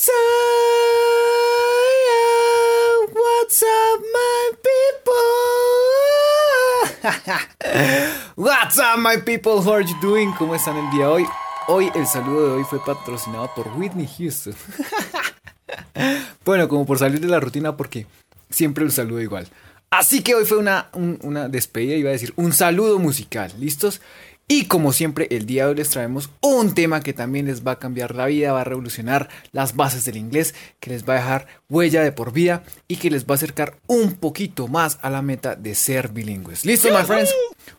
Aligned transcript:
What's 0.00 0.12
up? 3.62 4.00
My 4.14 4.52
people? 4.64 5.12
What's 8.34 8.78
up, 8.78 8.98
my 8.98 9.18
people? 9.18 9.60
How 9.60 9.72
are 9.74 9.82
you 9.82 9.94
doing? 10.00 10.32
¿Cómo 10.38 10.54
están 10.54 10.78
el 10.78 10.90
día 10.90 11.04
de 11.04 11.12
hoy? 11.12 11.26
Hoy 11.68 11.90
el 11.94 12.06
saludo 12.06 12.46
de 12.46 12.52
hoy 12.54 12.64
fue 12.64 12.82
patrocinado 12.82 13.50
por 13.54 13.68
Whitney 13.76 14.06
Houston. 14.06 14.54
bueno, 16.46 16.66
como 16.66 16.86
por 16.86 16.98
salir 16.98 17.20
de 17.20 17.28
la 17.28 17.38
rutina 17.38 17.76
porque 17.76 18.06
siempre 18.48 18.84
el 18.84 18.92
saludo 18.92 19.20
igual. 19.20 19.48
Así 19.90 20.22
que 20.22 20.34
hoy 20.34 20.46
fue 20.46 20.56
una, 20.56 20.88
una 20.94 21.50
despedida, 21.50 21.96
iba 21.96 22.08
a 22.08 22.12
decir, 22.12 22.32
un 22.36 22.54
saludo 22.54 22.98
musical. 22.98 23.52
¿Listos? 23.58 24.00
Y 24.52 24.64
como 24.64 24.92
siempre, 24.92 25.28
el 25.30 25.46
día 25.46 25.62
de 25.62 25.70
hoy 25.70 25.76
les 25.76 25.90
traemos 25.90 26.28
un 26.40 26.74
tema 26.74 27.04
que 27.04 27.12
también 27.12 27.46
les 27.46 27.64
va 27.64 27.70
a 27.70 27.78
cambiar 27.78 28.16
la 28.16 28.26
vida, 28.26 28.50
va 28.50 28.62
a 28.62 28.64
revolucionar 28.64 29.28
las 29.52 29.76
bases 29.76 30.04
del 30.04 30.16
inglés, 30.16 30.56
que 30.80 30.90
les 30.90 31.08
va 31.08 31.12
a 31.12 31.16
dejar 31.18 31.46
huella 31.68 32.02
de 32.02 32.10
por 32.10 32.32
vida 32.32 32.64
y 32.88 32.96
que 32.96 33.10
les 33.10 33.26
va 33.26 33.34
a 33.34 33.36
acercar 33.36 33.76
un 33.86 34.14
poquito 34.14 34.66
más 34.66 34.98
a 35.02 35.10
la 35.10 35.22
meta 35.22 35.54
de 35.54 35.76
ser 35.76 36.08
bilingües. 36.08 36.64
¿Listo, 36.64 36.88
my 36.90 37.04
friends? 37.04 37.32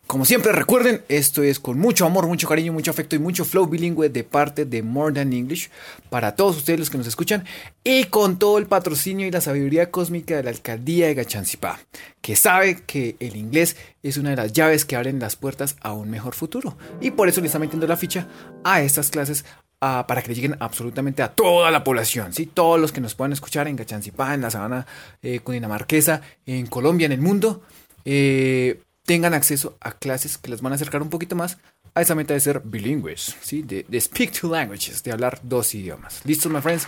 Como 0.08 0.26
siempre, 0.26 0.52
recuerden, 0.52 1.04
esto 1.08 1.44
es 1.44 1.60
con 1.60 1.80
mucho 1.80 2.06
amor, 2.06 2.28
mucho 2.28 2.48
cariño, 2.48 2.74
mucho 2.74 2.92
afecto 2.92 3.16
y 3.16 3.20
mucho 3.20 3.46
flow 3.46 3.68
bilingüe 3.68 4.10
de 4.10 4.24
parte 4.24 4.66
de 4.66 4.84
More 4.84 5.14
Than 5.14 5.34
English 5.34 5.70
para 6.10 6.36
todos 6.36 6.58
ustedes 6.58 6.80
los 6.80 6.90
que 6.90 6.98
nos 6.98 7.08
escuchan 7.08 7.46
y 7.84 8.06
con 8.06 8.38
todo 8.38 8.58
el 8.58 8.66
patrocinio 8.66 9.26
y 9.26 9.32
la 9.32 9.42
sabiduría 9.42 9.90
cósmica 9.90 10.36
de 10.36 10.44
la 10.44 10.50
alcaldía 10.50 11.08
de 11.08 11.16
Gachancipá, 11.16 11.80
que 12.22 12.36
sabe 12.36 12.82
que 12.86 13.16
el 13.20 13.36
inglés 13.36 13.78
es 14.04 14.18
una 14.18 14.32
de 14.32 14.36
las 14.36 14.54
llaves 14.54 14.86
que 14.86 14.96
abren 14.96 15.20
las 15.20 15.36
puertas 15.36 15.78
a 15.82 15.94
un 15.94 16.10
mejor 16.10 16.36
futuro. 16.36 16.78
Y 17.00 17.12
por 17.12 17.30
eso 17.30 17.42
le 17.42 17.48
está 17.48 17.60
metiendo 17.60 17.88
la 17.88 17.98
ficha 17.98 18.28
a 18.64 18.82
estas 18.82 19.10
clases 19.10 19.46
para 19.82 20.22
que 20.22 20.36
lleguen 20.36 20.56
absolutamente 20.60 21.24
a 21.24 21.30
toda 21.30 21.72
la 21.72 21.84
población, 21.84 22.34
¿sí? 22.34 22.46
Todos 22.46 22.80
los 22.80 22.92
que 22.92 23.02
nos 23.02 23.16
puedan 23.16 23.34
escuchar 23.34 23.68
en 23.68 23.76
Gachancipá, 23.76 24.36
en 24.36 24.42
la 24.42 24.52
sabana 24.52 24.86
eh, 25.24 25.40
cundinamarquesa, 25.40 26.22
en 26.46 26.68
Colombia, 26.68 27.08
en 27.08 27.14
el 27.14 27.22
mundo. 27.22 27.64
Eh, 28.06 28.80
tengan 29.06 29.34
acceso 29.34 29.78
a 29.82 29.92
clases 29.92 30.38
que 30.38 30.50
les 30.50 30.62
van 30.62 30.74
a 30.74 30.76
acercar 30.76 31.02
un 31.02 31.10
poquito 31.10 31.36
más 31.36 31.58
a 31.94 32.02
esa 32.02 32.16
meta 32.16 32.34
de 32.34 32.40
ser 32.40 32.62
bilingües, 32.64 33.36
¿sí? 33.42 33.62
De, 33.62 33.86
speak 34.00 34.32
two 34.32 34.50
languages, 34.50 35.04
de 35.04 35.12
hablar 35.12 35.40
dos 35.44 35.74
idiomas. 35.76 36.22
¿Listos, 36.24 36.52
my 36.52 36.62
friends? 36.62 36.88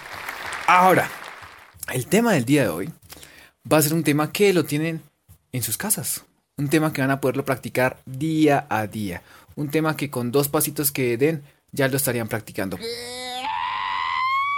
Ahora, 0.67 1.09
el 1.91 2.07
tema 2.07 2.33
del 2.33 2.45
día 2.45 2.63
de 2.63 2.69
hoy 2.69 2.89
va 3.71 3.77
a 3.77 3.81
ser 3.81 3.93
un 3.93 4.03
tema 4.03 4.31
que 4.31 4.53
lo 4.53 4.63
tienen 4.63 5.01
en 5.51 5.63
sus 5.63 5.77
casas. 5.77 6.23
Un 6.55 6.69
tema 6.69 6.93
que 6.93 7.01
van 7.01 7.11
a 7.11 7.19
poderlo 7.19 7.43
practicar 7.43 7.99
día 8.05 8.65
a 8.69 8.87
día. 8.87 9.23
Un 9.55 9.69
tema 9.69 9.97
que 9.97 10.09
con 10.09 10.31
dos 10.31 10.47
pasitos 10.47 10.91
que 10.91 11.17
den 11.17 11.43
ya 11.71 11.87
lo 11.87 11.97
estarían 11.97 12.27
practicando. 12.27 12.77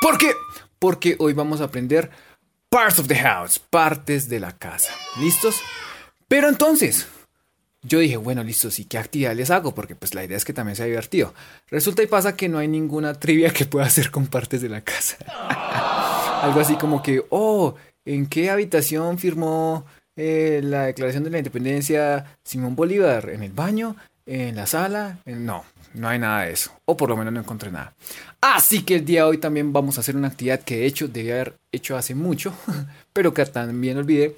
¿Por 0.02 0.18
qué? 0.18 0.34
Porque 0.78 1.16
hoy 1.20 1.34
vamos 1.34 1.62
a 1.62 1.66
aprender 1.66 2.12
parts 2.70 3.00
of 3.00 3.08
the 3.08 3.16
house, 3.16 3.58
partes 3.58 4.30
de 4.30 4.40
la 4.40 4.52
casa. 4.52 4.92
¿Listos? 5.20 5.62
Pero 6.28 6.50
entonces, 6.50 7.08
yo 7.86 8.00
dije, 8.00 8.18
bueno, 8.18 8.44
listo, 8.44 8.72
sí, 8.72 8.86
¿qué 8.86 8.98
actividad 8.98 9.36
les 9.36 9.52
hago? 9.52 9.74
Porque 9.76 9.96
pues 9.96 10.16
la 10.16 10.24
idea 10.24 10.38
es 10.38 10.46
que 10.46 10.54
también 10.54 10.76
sea 10.76 10.86
divertido. 10.86 11.34
Resulta 11.70 12.02
y 12.04 12.08
pasa 12.08 12.36
que 12.36 12.50
no 12.50 12.58
hay 12.58 12.68
ninguna 12.68 13.14
trivia 13.14 13.52
que 13.52 13.66
pueda 13.66 13.86
hacer 13.86 14.12
con 14.12 14.28
partes 14.28 14.62
de 14.62 14.70
la 14.70 14.82
casa. 14.82 15.18
Algo 16.42 16.60
así 16.60 16.76
como 16.76 17.02
que, 17.02 17.24
oh, 17.30 17.76
¿en 18.06 18.28
qué 18.28 18.50
habitación 18.50 19.18
firmó 19.18 19.86
eh, 20.16 20.62
la 20.64 20.86
Declaración 20.86 21.24
de 21.24 21.30
la 21.30 21.38
Independencia 21.38 22.38
Simón 22.44 22.76
Bolívar? 22.76 23.30
¿En 23.30 23.44
el 23.44 23.52
baño? 23.52 23.96
¿En 24.26 24.56
la 24.56 24.66
sala? 24.66 25.20
No, 25.26 25.64
no 25.94 26.08
hay 26.08 26.18
nada 26.18 26.46
de 26.46 26.54
eso. 26.54 26.72
O 26.86 26.98
por 26.98 27.10
lo 27.10 27.18
menos 27.18 27.34
no 27.34 27.40
encontré 27.40 27.72
nada. 27.72 27.94
Así 28.42 28.84
que 28.84 28.96
el 28.96 29.06
día 29.06 29.22
de 29.22 29.30
hoy 29.30 29.38
también 29.38 29.72
vamos 29.72 29.98
a 29.98 30.02
hacer 30.02 30.16
una 30.16 30.30
actividad 30.30 30.62
que 30.62 30.78
de 30.78 30.86
hecho 30.86 31.08
debí 31.08 31.32
haber 31.32 31.56
hecho 31.72 31.96
hace 31.98 32.16
mucho, 32.16 32.54
pero 33.14 33.34
que 33.34 33.46
también 33.46 33.98
olvidé, 33.98 34.36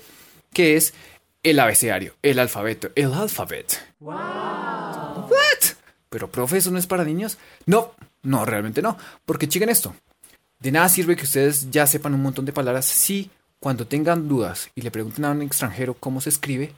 que 0.53 0.75
es 0.75 0.93
el 1.43 1.59
abecedario, 1.59 2.15
el 2.21 2.39
alfabeto, 2.39 2.89
el 2.95 3.13
alfabet. 3.13 3.79
Wow. 3.99 4.15
What? 4.15 5.75
Pero 6.09 6.31
profe, 6.31 6.57
eso 6.57 6.71
no 6.71 6.77
es 6.77 6.87
para 6.87 7.03
niños. 7.03 7.37
No, 7.65 7.93
no, 8.23 8.45
realmente 8.45 8.81
no, 8.81 8.97
porque 9.25 9.47
chequen 9.47 9.69
esto. 9.69 9.95
De 10.59 10.71
nada 10.71 10.89
sirve 10.89 11.15
que 11.15 11.25
ustedes 11.25 11.69
ya 11.69 11.85
sepan 11.85 12.13
un 12.13 12.23
montón 12.23 12.45
de 12.45 12.53
palabras 12.53 12.85
si 12.85 13.29
cuando 13.59 13.87
tengan 13.87 14.27
dudas 14.27 14.69
y 14.75 14.81
le 14.81 14.91
pregunten 14.91 15.25
a 15.25 15.31
un 15.31 15.41
extranjero 15.41 15.93
cómo 15.93 16.21
se 16.21 16.29
escribe, 16.29 16.73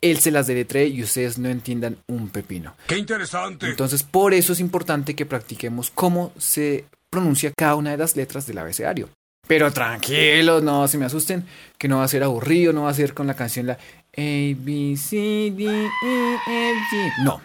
él 0.00 0.18
se 0.18 0.30
las 0.30 0.46
deletree 0.46 0.88
y 0.88 1.02
ustedes 1.02 1.38
no 1.38 1.48
entiendan 1.48 1.98
un 2.06 2.28
pepino. 2.28 2.74
¡Qué 2.86 2.98
interesante! 2.98 3.66
Entonces, 3.66 4.02
por 4.02 4.34
eso 4.34 4.52
es 4.52 4.60
importante 4.60 5.14
que 5.14 5.26
practiquemos 5.26 5.90
cómo 5.90 6.32
se 6.38 6.84
pronuncia 7.10 7.52
cada 7.56 7.76
una 7.76 7.92
de 7.92 7.96
las 7.96 8.16
letras 8.16 8.46
del 8.46 8.58
abecedario. 8.58 9.08
Pero 9.46 9.72
tranquilos, 9.72 10.62
no 10.62 10.88
se 10.88 10.98
me 10.98 11.04
asusten, 11.04 11.44
que 11.78 11.88
no 11.88 11.98
va 11.98 12.04
a 12.04 12.08
ser 12.08 12.22
aburrido, 12.24 12.72
no 12.72 12.82
va 12.82 12.90
a 12.90 12.94
ser 12.94 13.14
con 13.14 13.26
la 13.26 13.34
canción 13.34 13.66
la 13.66 13.74
A, 13.74 13.76
B, 14.16 14.96
C, 14.96 15.52
D, 15.56 15.64
E, 15.64 16.34
F, 16.46 16.96
G. 16.96 17.24
No, 17.24 17.40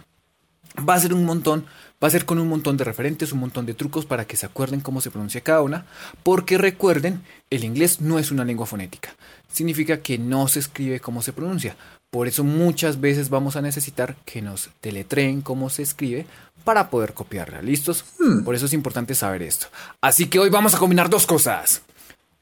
va 0.88 0.96
a 0.96 1.00
ser 1.00 1.14
un 1.14 1.26
montón, 1.26 1.66
va 2.04 2.08
a 2.08 2.12
ser 2.12 2.26
con 2.26 2.40
un 2.40 2.48
montón 2.48 2.78
de 2.78 2.84
referentes, 2.84 3.34
un 3.34 3.40
montón 3.40 3.66
de 3.66 3.76
trucos 3.76 4.06
para 4.06 4.26
que 4.26 4.36
se 4.36 4.48
acuerden 4.48 4.82
cómo 4.82 5.02
se 5.02 5.12
pronuncia 5.12 5.42
cada 5.42 5.62
una, 5.62 5.86
porque 6.24 6.58
recuerden, 6.58 7.22
el 7.52 7.64
inglés 7.64 8.02
no 8.02 8.18
es 8.18 8.32
una 8.32 8.46
lengua 8.46 8.66
fonética, 8.66 9.14
significa 9.52 10.02
que 10.02 10.18
no 10.18 10.48
se 10.48 10.60
escribe 10.60 11.00
cómo 11.00 11.22
se 11.22 11.34
pronuncia. 11.34 11.76
Por 12.10 12.28
eso 12.28 12.44
muchas 12.44 13.00
veces 13.00 13.30
vamos 13.30 13.56
a 13.56 13.62
necesitar 13.62 14.18
que 14.26 14.42
nos 14.42 14.70
deletreen 14.82 15.42
cómo 15.42 15.70
se 15.70 15.84
escribe 15.84 16.26
para 16.66 16.90
poder 16.90 17.14
copiarla. 17.14 17.62
¿Listos? 17.62 18.04
Hmm. 18.20 18.44
Por 18.44 18.54
eso 18.54 18.66
es 18.66 18.74
importante 18.74 19.16
saber 19.16 19.42
esto. 19.42 19.68
Así 20.02 20.26
que 20.26 20.38
hoy 20.38 20.50
vamos 20.50 20.76
a 20.76 20.78
combinar 20.78 21.10
dos 21.10 21.26
cosas 21.26 21.84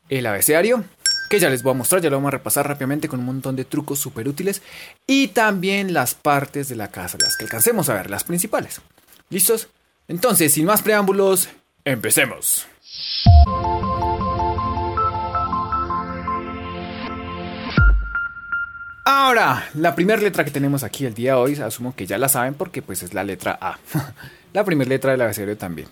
el 0.10 0.26
abecedario, 0.26 0.84
que 1.30 1.40
ya 1.40 1.50
les 1.50 1.64
voy 1.64 1.72
a 1.72 1.76
mostrar, 1.76 2.02
ya 2.02 2.10
lo 2.10 2.18
vamos 2.18 2.30
a 2.30 2.38
repasar 2.38 2.68
rápidamente 2.68 3.08
con 3.08 3.20
un 3.20 3.28
montón 3.28 3.56
de 3.56 3.66
trucos 3.66 4.00
súper 4.00 4.28
útiles, 4.28 4.62
y 5.06 5.30
también 5.30 5.94
las 5.94 6.16
partes 6.16 6.70
de 6.70 6.76
la 6.76 6.90
casa, 6.90 7.18
las 7.20 7.38
que 7.38 7.46
alcancemos 7.46 7.90
a 7.90 7.94
ver, 7.94 8.10
las 8.10 8.24
principales. 8.24 8.82
¿Listos? 9.30 9.70
Entonces, 10.08 10.54
sin 10.54 10.66
más 10.66 10.82
preámbulos, 10.82 11.50
empecemos. 11.86 12.68
Ahora, 19.06 19.70
la 19.74 19.96
primera 19.96 20.22
letra 20.22 20.46
que 20.46 20.52
tenemos 20.52 20.84
aquí 20.84 21.06
el 21.06 21.14
día 21.14 21.34
de 21.34 21.40
hoy, 21.40 21.56
asumo 21.56 21.96
que 21.96 22.06
ya 22.06 22.18
la 22.18 22.30
saben 22.30 22.54
porque 22.54 22.82
pues 22.82 23.04
es 23.04 23.14
la 23.14 23.24
letra 23.24 23.58
A. 23.62 23.78
la 24.54 24.64
primera 24.64 24.90
letra 24.90 25.12
del 25.12 25.22
abecedario 25.22 25.58
también. 25.58 25.88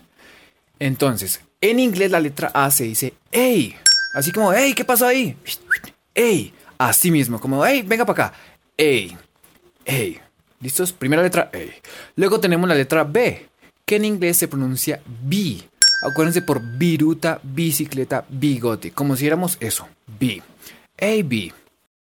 Entonces, 0.79 1.41
en 1.61 1.79
inglés 1.79 2.11
la 2.11 2.19
letra 2.19 2.51
A 2.53 2.69
se 2.72 2.83
dice 2.83 3.13
A. 3.33 3.87
Así 4.17 4.31
como, 4.31 4.51
hey, 4.51 4.73
¿qué 4.73 4.83
pasó 4.83 5.05
ahí? 5.05 5.38
Hey, 6.16 6.51
así 6.79 7.11
mismo, 7.11 7.39
como, 7.39 7.63
hey, 7.63 7.83
venga 7.85 8.03
para 8.03 8.25
acá. 8.25 8.38
Hey, 8.75 9.16
hey. 9.85 10.19
¿Listos? 10.59 10.91
Primera 10.91 11.22
letra 11.22 11.51
A. 11.53 11.59
Luego 12.16 12.39
tenemos 12.39 12.67
la 12.67 12.73
letra 12.73 13.03
B, 13.03 13.47
que 13.85 13.97
en 13.97 14.06
inglés 14.06 14.38
se 14.38 14.47
pronuncia 14.47 15.03
B. 15.06 15.59
Acuérdense 16.01 16.41
por 16.41 16.59
viruta, 16.79 17.39
bicicleta, 17.44 18.25
bigote, 18.27 18.89
como 18.89 19.16
si 19.16 19.27
éramos 19.27 19.56
eso, 19.59 19.88
B. 20.19 20.41
A, 21.00 21.23
B. 21.23 21.53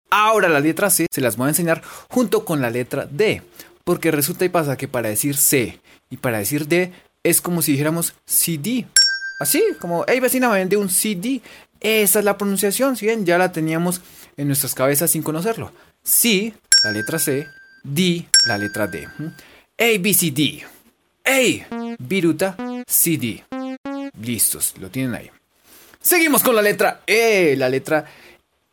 Ahora 0.08 0.48
la 0.48 0.60
letra 0.60 0.88
C 0.88 1.08
se 1.10 1.20
las 1.20 1.36
voy 1.36 1.48
a 1.48 1.50
enseñar 1.50 1.82
junto 2.08 2.46
con 2.46 2.62
la 2.62 2.70
letra 2.70 3.06
D, 3.06 3.42
porque 3.84 4.10
resulta 4.10 4.46
y 4.46 4.48
pasa 4.48 4.78
que 4.78 4.88
para 4.88 5.10
decir 5.10 5.36
C 5.36 5.78
y 6.08 6.16
para 6.16 6.38
decir 6.38 6.68
D 6.68 6.90
es 7.22 7.42
como 7.42 7.60
si 7.60 7.72
dijéramos 7.72 8.14
CD. 8.24 8.86
Así, 9.38 9.62
como, 9.80 10.04
hey 10.08 10.18
vecina, 10.18 10.48
me 10.48 10.56
vende 10.56 10.76
un 10.76 10.88
CD. 10.88 11.40
Esa 11.80 12.18
es 12.18 12.24
la 12.24 12.36
pronunciación, 12.36 12.96
si 12.96 13.06
bien 13.06 13.24
ya 13.24 13.38
la 13.38 13.52
teníamos 13.52 14.00
en 14.36 14.48
nuestras 14.48 14.74
cabezas 14.74 15.10
sin 15.10 15.22
conocerlo. 15.22 15.72
C, 16.02 16.54
la 16.84 16.90
letra 16.90 17.18
C, 17.18 17.46
D, 17.82 18.26
la 18.44 18.58
letra 18.58 18.86
D. 18.86 19.06
A, 19.06 20.00
B, 20.00 20.14
C, 20.14 20.30
D. 20.30 20.64
A, 21.24 21.96
viruta, 21.98 22.56
C, 22.86 23.16
D. 23.18 23.44
Listos, 24.20 24.74
lo 24.78 24.90
tienen 24.90 25.14
ahí. 25.14 25.30
Seguimos 26.00 26.42
con 26.42 26.56
la 26.56 26.62
letra 26.62 27.02
E. 27.06 27.54
La 27.56 27.68
letra 27.68 28.04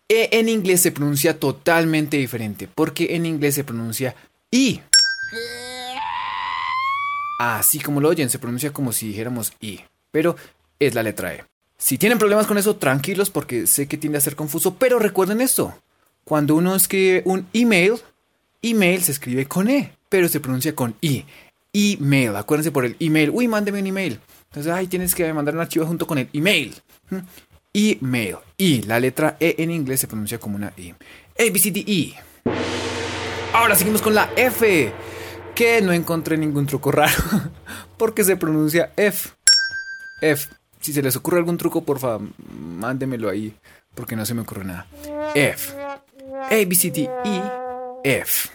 E 0.08 0.30
en 0.32 0.50
inglés 0.50 0.82
se 0.82 0.92
pronuncia 0.92 1.40
totalmente 1.40 2.18
diferente, 2.18 2.68
porque 2.74 3.16
en 3.16 3.26
inglés 3.26 3.56
se 3.56 3.64
pronuncia 3.64 4.16
I. 4.52 4.82
Así 7.40 7.80
como 7.80 8.00
lo 8.00 8.10
oyen, 8.10 8.30
se 8.30 8.40
pronuncia 8.40 8.72
como 8.72 8.94
si 8.94 9.10
dijéramos 9.10 9.52
I, 9.60 9.82
pero 10.12 10.36
es 10.80 10.96
la 10.96 11.04
letra 11.04 11.34
E. 11.34 11.44
Si 11.78 11.98
tienen 11.98 12.18
problemas 12.18 12.48
con 12.48 12.58
eso, 12.58 12.78
tranquilos 12.78 13.30
porque 13.30 13.68
sé 13.68 13.88
que 13.88 13.98
tiende 13.98 14.18
a 14.18 14.22
ser 14.22 14.36
confuso, 14.36 14.76
pero 14.76 14.98
recuerden 14.98 15.42
esto. 15.42 15.74
Cuando 16.24 16.56
uno 16.56 16.76
escribe 16.76 17.22
un 17.26 17.46
email, 17.54 17.96
email 18.62 19.04
se 19.04 19.12
escribe 19.12 19.46
con 19.46 19.70
E, 19.70 19.92
pero 20.10 20.28
se 20.30 20.40
pronuncia 20.40 20.74
con 20.74 20.96
I. 21.02 21.26
Email, 21.74 22.38
acuérdense 22.38 22.72
por 22.72 22.86
el 22.86 22.96
email. 23.00 23.30
Uy, 23.30 23.50
mándeme 23.50 23.82
un 23.82 23.88
email. 23.88 24.20
Entonces, 24.46 24.72
ahí 24.72 24.88
tienes 24.88 25.14
que 25.14 25.32
mandar 25.34 25.54
un 25.54 25.62
archivo 25.62 25.86
junto 25.86 26.08
con 26.08 26.18
el 26.18 26.30
email. 26.32 26.74
¿Mm? 27.10 27.18
Email. 27.74 28.38
Y 28.58 28.84
la 28.84 28.98
letra 28.98 29.36
E 29.42 29.56
en 29.58 29.72
inglés 29.72 30.00
se 30.00 30.08
pronuncia 30.08 30.40
como 30.40 30.56
una 30.56 30.72
I. 30.78 30.92
A, 30.92 31.52
B, 31.52 31.60
C, 31.60 31.72
D, 31.72 31.84
E. 31.86 32.14
Ahora 33.52 33.76
seguimos 33.76 34.02
con 34.02 34.16
la 34.16 34.32
F, 34.38 34.94
que 35.54 35.82
no 35.82 35.92
encontré 35.92 36.38
ningún 36.38 36.66
truco 36.66 36.92
raro, 36.92 37.22
porque 37.98 38.24
se 38.24 38.38
pronuncia 38.38 38.94
F. 38.96 39.30
F 40.22 40.48
Si 40.86 40.94
se 40.94 41.02
les 41.02 41.16
ocurre 41.16 41.40
algún 41.40 41.58
truco, 41.58 41.84
por 41.84 41.98
favor, 41.98 42.30
mándemelo 42.48 43.28
ahí, 43.28 43.52
porque 43.96 44.16
no 44.16 44.24
se 44.24 44.36
me 44.36 44.42
ocurre 44.42 44.66
nada. 44.66 44.86
F. 45.34 45.74
A, 45.82 46.00
B, 46.50 46.76
C, 46.76 46.92
D, 46.92 47.10
E, 47.26 48.20
F. 48.22 48.50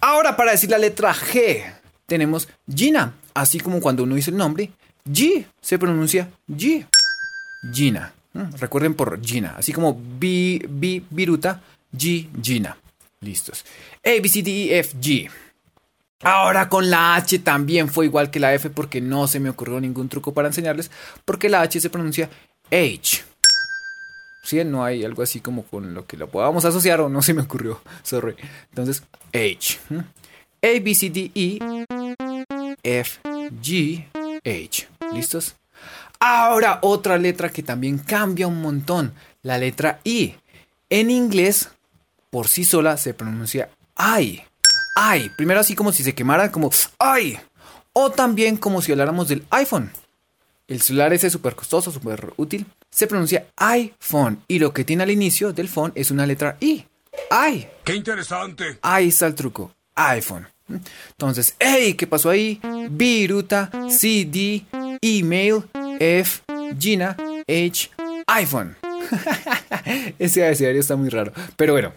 Ahora 0.00 0.34
para 0.38 0.52
decir 0.52 0.70
la 0.70 0.78
letra 0.78 1.12
G, 1.12 1.70
tenemos 2.06 2.48
Gina. 2.74 3.12
Así 3.34 3.60
como 3.60 3.78
cuando 3.78 4.04
uno 4.04 4.14
dice 4.14 4.30
el 4.30 4.38
nombre, 4.38 4.70
G 5.06 5.44
se 5.60 5.78
pronuncia 5.78 6.30
G. 6.48 6.86
Gina. 7.74 8.14
Recuerden 8.58 8.94
por 8.94 9.22
Gina. 9.22 9.54
Así 9.58 9.70
como 9.74 10.00
B, 10.18 10.64
B, 10.66 11.02
Viruta, 11.10 11.60
G, 11.94 12.26
Gina. 12.42 12.78
Listos. 13.20 13.66
A, 14.02 14.18
B, 14.22 14.26
C, 14.30 14.42
D, 14.42 14.50
E, 14.50 14.78
F, 14.78 14.96
G. 14.98 15.28
Ahora 16.22 16.68
con 16.68 16.90
la 16.90 17.14
H 17.14 17.38
también 17.40 17.88
fue 17.88 18.06
igual 18.06 18.30
que 18.30 18.40
la 18.40 18.52
F 18.52 18.70
porque 18.70 19.00
no 19.00 19.28
se 19.28 19.38
me 19.38 19.50
ocurrió 19.50 19.80
ningún 19.80 20.08
truco 20.08 20.34
para 20.34 20.48
enseñarles, 20.48 20.90
porque 21.24 21.48
la 21.48 21.60
H 21.60 21.80
se 21.80 21.90
pronuncia 21.90 22.28
H. 22.70 23.24
¿Sí? 24.42 24.64
No 24.64 24.84
hay 24.84 25.04
algo 25.04 25.22
así 25.22 25.40
como 25.40 25.62
con 25.62 25.94
lo 25.94 26.06
que 26.06 26.16
lo 26.16 26.28
podamos 26.28 26.64
asociar 26.64 27.00
o 27.00 27.08
no 27.08 27.22
se 27.22 27.34
me 27.34 27.42
ocurrió. 27.42 27.80
Sorry. 28.02 28.34
Entonces, 28.70 29.02
H. 29.32 29.78
A, 29.90 30.80
B, 30.82 30.94
C, 30.94 31.10
D, 31.10 31.30
E, 31.34 31.58
F, 32.82 33.20
G, 33.62 34.06
H. 34.44 34.88
¿Listos? 35.12 35.54
Ahora 36.18 36.80
otra 36.82 37.16
letra 37.16 37.50
que 37.50 37.62
también 37.62 37.98
cambia 37.98 38.48
un 38.48 38.60
montón. 38.60 39.12
La 39.42 39.56
letra 39.56 40.00
I. 40.02 40.34
En 40.90 41.10
inglés, 41.10 41.70
por 42.30 42.48
sí 42.48 42.64
sola 42.64 42.96
se 42.96 43.14
pronuncia 43.14 43.68
I 43.96 44.47
ay. 44.98 45.30
Primero 45.36 45.60
así 45.60 45.74
como 45.74 45.92
si 45.92 46.02
se 46.02 46.14
quemara, 46.14 46.50
como 46.50 46.70
ay. 46.98 47.38
O 47.92 48.10
también 48.10 48.56
como 48.56 48.82
si 48.82 48.92
habláramos 48.92 49.28
del 49.28 49.44
iPhone. 49.50 49.90
El 50.66 50.82
celular 50.82 51.12
ese 51.12 51.30
súper 51.30 51.54
costoso, 51.54 51.90
súper 51.90 52.32
útil, 52.36 52.66
se 52.90 53.06
pronuncia 53.06 53.46
iPhone. 53.56 54.42
Y 54.48 54.58
lo 54.58 54.72
que 54.72 54.84
tiene 54.84 55.02
al 55.02 55.10
inicio 55.10 55.52
del 55.52 55.68
phone 55.68 55.92
es 55.94 56.10
una 56.10 56.26
letra 56.26 56.56
I. 56.60 56.84
¡Ay! 57.30 57.68
¡Qué 57.84 57.94
interesante! 57.94 58.78
Ahí 58.82 59.08
está 59.08 59.26
el 59.26 59.34
truco. 59.34 59.72
iPhone. 59.94 60.46
Entonces, 61.10 61.56
hey, 61.58 61.94
¿qué 61.94 62.06
pasó 62.06 62.28
ahí? 62.28 62.60
Viruta, 62.90 63.70
CD, 63.88 64.66
email, 65.00 65.64
F, 65.98 66.42
Gina, 66.78 67.16
H, 67.48 67.90
iPhone. 68.26 68.76
Ese 70.18 70.44
abecedario 70.44 70.80
está 70.80 70.96
muy 70.96 71.08
raro. 71.08 71.32
Pero 71.56 71.72
bueno. 71.72 71.92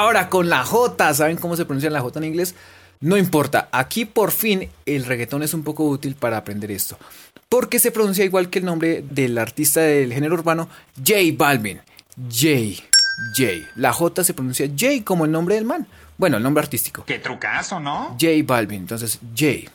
Ahora 0.00 0.30
con 0.30 0.48
la 0.48 0.64
J, 0.64 1.12
¿saben 1.12 1.36
cómo 1.36 1.56
se 1.56 1.66
pronuncia 1.66 1.90
la 1.90 2.00
J 2.00 2.20
en 2.20 2.24
inglés? 2.24 2.54
No 3.00 3.18
importa, 3.18 3.68
aquí 3.70 4.06
por 4.06 4.30
fin 4.30 4.70
el 4.86 5.04
reggaetón 5.04 5.42
es 5.42 5.52
un 5.52 5.62
poco 5.62 5.84
útil 5.84 6.14
para 6.14 6.38
aprender 6.38 6.70
esto. 6.70 6.96
Porque 7.50 7.78
se 7.78 7.90
pronuncia 7.90 8.24
igual 8.24 8.48
que 8.48 8.60
el 8.60 8.64
nombre 8.64 9.04
del 9.10 9.36
artista 9.36 9.82
del 9.82 10.10
género 10.14 10.36
urbano, 10.36 10.70
J 10.96 11.18
Balvin. 11.34 11.82
J, 12.16 12.82
J. 13.36 13.68
La 13.76 13.92
J 13.92 14.24
se 14.24 14.32
pronuncia 14.32 14.66
J 14.68 15.04
como 15.04 15.26
el 15.26 15.32
nombre 15.32 15.56
del 15.56 15.66
man. 15.66 15.86
Bueno, 16.16 16.38
el 16.38 16.42
nombre 16.42 16.62
artístico. 16.62 17.04
Qué 17.04 17.18
trucazo, 17.18 17.78
¿no? 17.78 18.16
J 18.18 18.28
Balvin, 18.46 18.80
entonces 18.80 19.18
J. 19.36 19.70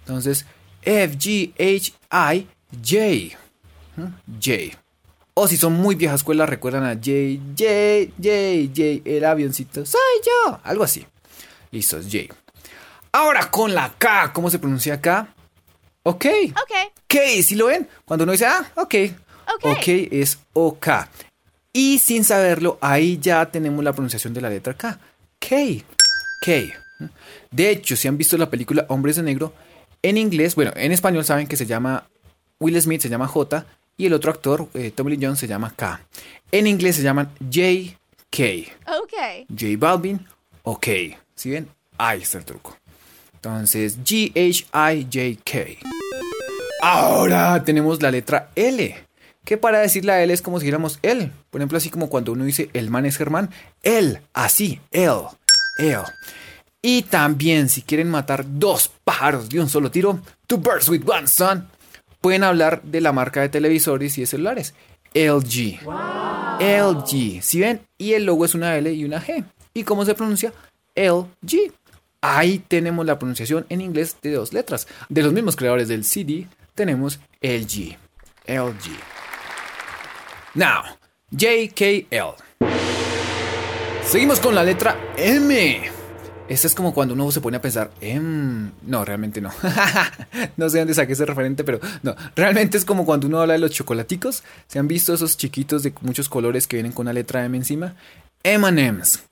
Entonces 0.00 0.46
F, 0.82 1.16
G, 1.16 1.52
H, 1.52 1.92
I, 2.10 2.48
J. 2.82 3.38
J. 4.42 4.83
O 5.36 5.48
si 5.48 5.56
son 5.56 5.72
muy 5.72 5.96
vieja 5.96 6.14
escuela, 6.14 6.46
recuerdan 6.46 6.84
a 6.84 6.94
J, 6.94 7.40
J, 7.58 8.12
J, 8.22 8.68
J, 8.68 9.02
el 9.04 9.24
avioncito, 9.24 9.84
soy 9.84 10.00
yo. 10.24 10.60
Algo 10.62 10.84
así. 10.84 11.04
Listo, 11.72 11.98
es 11.98 12.06
J. 12.06 12.32
Ahora 13.10 13.50
con 13.50 13.74
la 13.74 13.92
K, 13.98 14.32
¿cómo 14.32 14.48
se 14.48 14.60
pronuncia 14.60 15.00
K? 15.00 15.34
Ok. 16.04 16.26
Ok. 16.50 16.92
K, 17.08 17.18
¿sí 17.42 17.56
lo 17.56 17.66
ven? 17.66 17.88
Cuando 18.04 18.22
uno 18.22 18.32
dice, 18.32 18.46
ah, 18.46 18.64
ok. 18.76 18.94
Ok. 19.56 19.64
Ok 19.64 19.88
es 20.12 20.38
OK. 20.52 20.88
Y 21.72 21.98
sin 21.98 22.22
saberlo, 22.22 22.78
ahí 22.80 23.18
ya 23.18 23.44
tenemos 23.50 23.82
la 23.82 23.92
pronunciación 23.92 24.34
de 24.34 24.40
la 24.40 24.50
letra 24.50 24.74
K. 24.74 25.00
K. 25.40 25.48
K. 26.40 26.52
De 27.50 27.70
hecho, 27.70 27.96
si 27.96 28.06
han 28.06 28.16
visto 28.16 28.36
la 28.36 28.50
película 28.50 28.86
Hombres 28.88 29.16
de 29.16 29.24
Negro, 29.24 29.52
en 30.02 30.16
inglés, 30.16 30.54
bueno, 30.54 30.70
en 30.76 30.92
español 30.92 31.24
saben 31.24 31.48
que 31.48 31.56
se 31.56 31.66
llama 31.66 32.06
Will 32.60 32.80
Smith, 32.80 33.00
se 33.00 33.08
llama 33.08 33.26
J, 33.26 33.66
y 33.96 34.06
el 34.06 34.12
otro 34.12 34.30
actor, 34.30 34.68
eh, 34.74 34.90
Tommy 34.90 35.16
Lee 35.16 35.24
Jones, 35.24 35.38
se 35.38 35.46
llama 35.46 35.72
K. 35.74 36.00
En 36.52 36.66
inglés 36.66 36.96
se 36.96 37.02
llaman 37.02 37.30
J.K. 37.40 38.42
Ok. 38.98 39.46
J 39.48 39.66
Balvin, 39.78 40.26
OK. 40.62 40.86
¿Sí 41.34 41.50
ven? 41.50 41.68
Ahí 41.98 42.22
está 42.22 42.38
el 42.38 42.44
truco. 42.44 42.76
Entonces, 43.34 43.98
G-H-I-J-K. 44.02 45.58
Ahora 46.82 47.62
tenemos 47.64 48.02
la 48.02 48.10
letra 48.10 48.50
L. 48.54 49.04
Que 49.44 49.58
para 49.58 49.80
decir 49.80 50.04
la 50.04 50.22
L 50.22 50.32
es 50.32 50.40
como 50.42 50.58
si 50.58 50.64
dijéramos 50.64 50.98
él. 51.02 51.30
Por 51.50 51.60
ejemplo, 51.60 51.76
así 51.78 51.90
como 51.90 52.08
cuando 52.08 52.32
uno 52.32 52.44
dice 52.44 52.70
el 52.72 52.90
man 52.90 53.04
es 53.04 53.16
Germán. 53.16 53.50
Él, 53.82 54.20
así, 54.32 54.80
él, 54.90 55.20
él. 55.78 56.00
Y 56.80 57.02
también, 57.02 57.68
si 57.68 57.82
quieren 57.82 58.10
matar 58.10 58.44
dos 58.46 58.90
pájaros 59.04 59.48
de 59.48 59.60
un 59.60 59.68
solo 59.68 59.90
tiro, 59.90 60.20
two 60.46 60.58
birds 60.58 60.88
with 60.88 61.02
one 61.06 61.24
stone, 61.24 61.66
pueden 62.24 62.42
hablar 62.42 62.80
de 62.84 63.02
la 63.02 63.12
marca 63.12 63.42
de 63.42 63.50
televisores 63.50 64.16
y 64.16 64.22
de 64.22 64.26
celulares. 64.26 64.72
LG. 65.12 65.78
LG. 66.58 67.42
¿Sí 67.42 67.60
ven? 67.60 67.82
Y 67.98 68.14
el 68.14 68.24
logo 68.24 68.46
es 68.46 68.54
una 68.54 68.74
L 68.78 68.90
y 68.90 69.04
una 69.04 69.20
G. 69.20 69.44
¿Y 69.74 69.82
cómo 69.82 70.06
se 70.06 70.14
pronuncia? 70.14 70.54
LG. 70.96 71.70
Ahí 72.22 72.60
tenemos 72.66 73.04
la 73.04 73.18
pronunciación 73.18 73.66
en 73.68 73.82
inglés 73.82 74.16
de 74.22 74.32
dos 74.32 74.54
letras. 74.54 74.88
De 75.10 75.22
los 75.22 75.34
mismos 75.34 75.54
creadores 75.54 75.86
del 75.86 76.02
CD, 76.02 76.46
tenemos 76.74 77.20
LG. 77.42 77.98
LG. 78.46 78.90
Now, 80.54 80.82
JKL. 81.30 82.42
Seguimos 84.02 84.40
con 84.40 84.54
la 84.54 84.64
letra 84.64 84.96
M. 85.18 85.93
Esta 86.46 86.66
es 86.66 86.74
como 86.74 86.92
cuando 86.92 87.14
uno 87.14 87.30
se 87.32 87.40
pone 87.40 87.56
a 87.56 87.62
pensar, 87.62 87.90
em, 88.02 88.70
no, 88.82 89.04
realmente 89.04 89.40
no. 89.40 89.50
no 90.58 90.68
sé 90.68 90.78
dónde 90.78 90.92
saqué 90.92 91.14
ese 91.14 91.24
referente, 91.24 91.64
pero 91.64 91.80
no. 92.02 92.14
Realmente 92.36 92.76
es 92.76 92.84
como 92.84 93.06
cuando 93.06 93.26
uno 93.26 93.40
habla 93.40 93.54
de 93.54 93.60
los 93.60 93.70
chocolaticos. 93.70 94.44
¿Se 94.66 94.78
han 94.78 94.86
visto 94.86 95.14
esos 95.14 95.38
chiquitos 95.38 95.82
de 95.82 95.94
muchos 96.02 96.28
colores 96.28 96.66
que 96.66 96.76
vienen 96.76 96.92
con 96.92 97.06
la 97.06 97.14
letra 97.14 97.44
M 97.44 97.56
encima? 97.56 97.94
M&M's. 98.42 99.22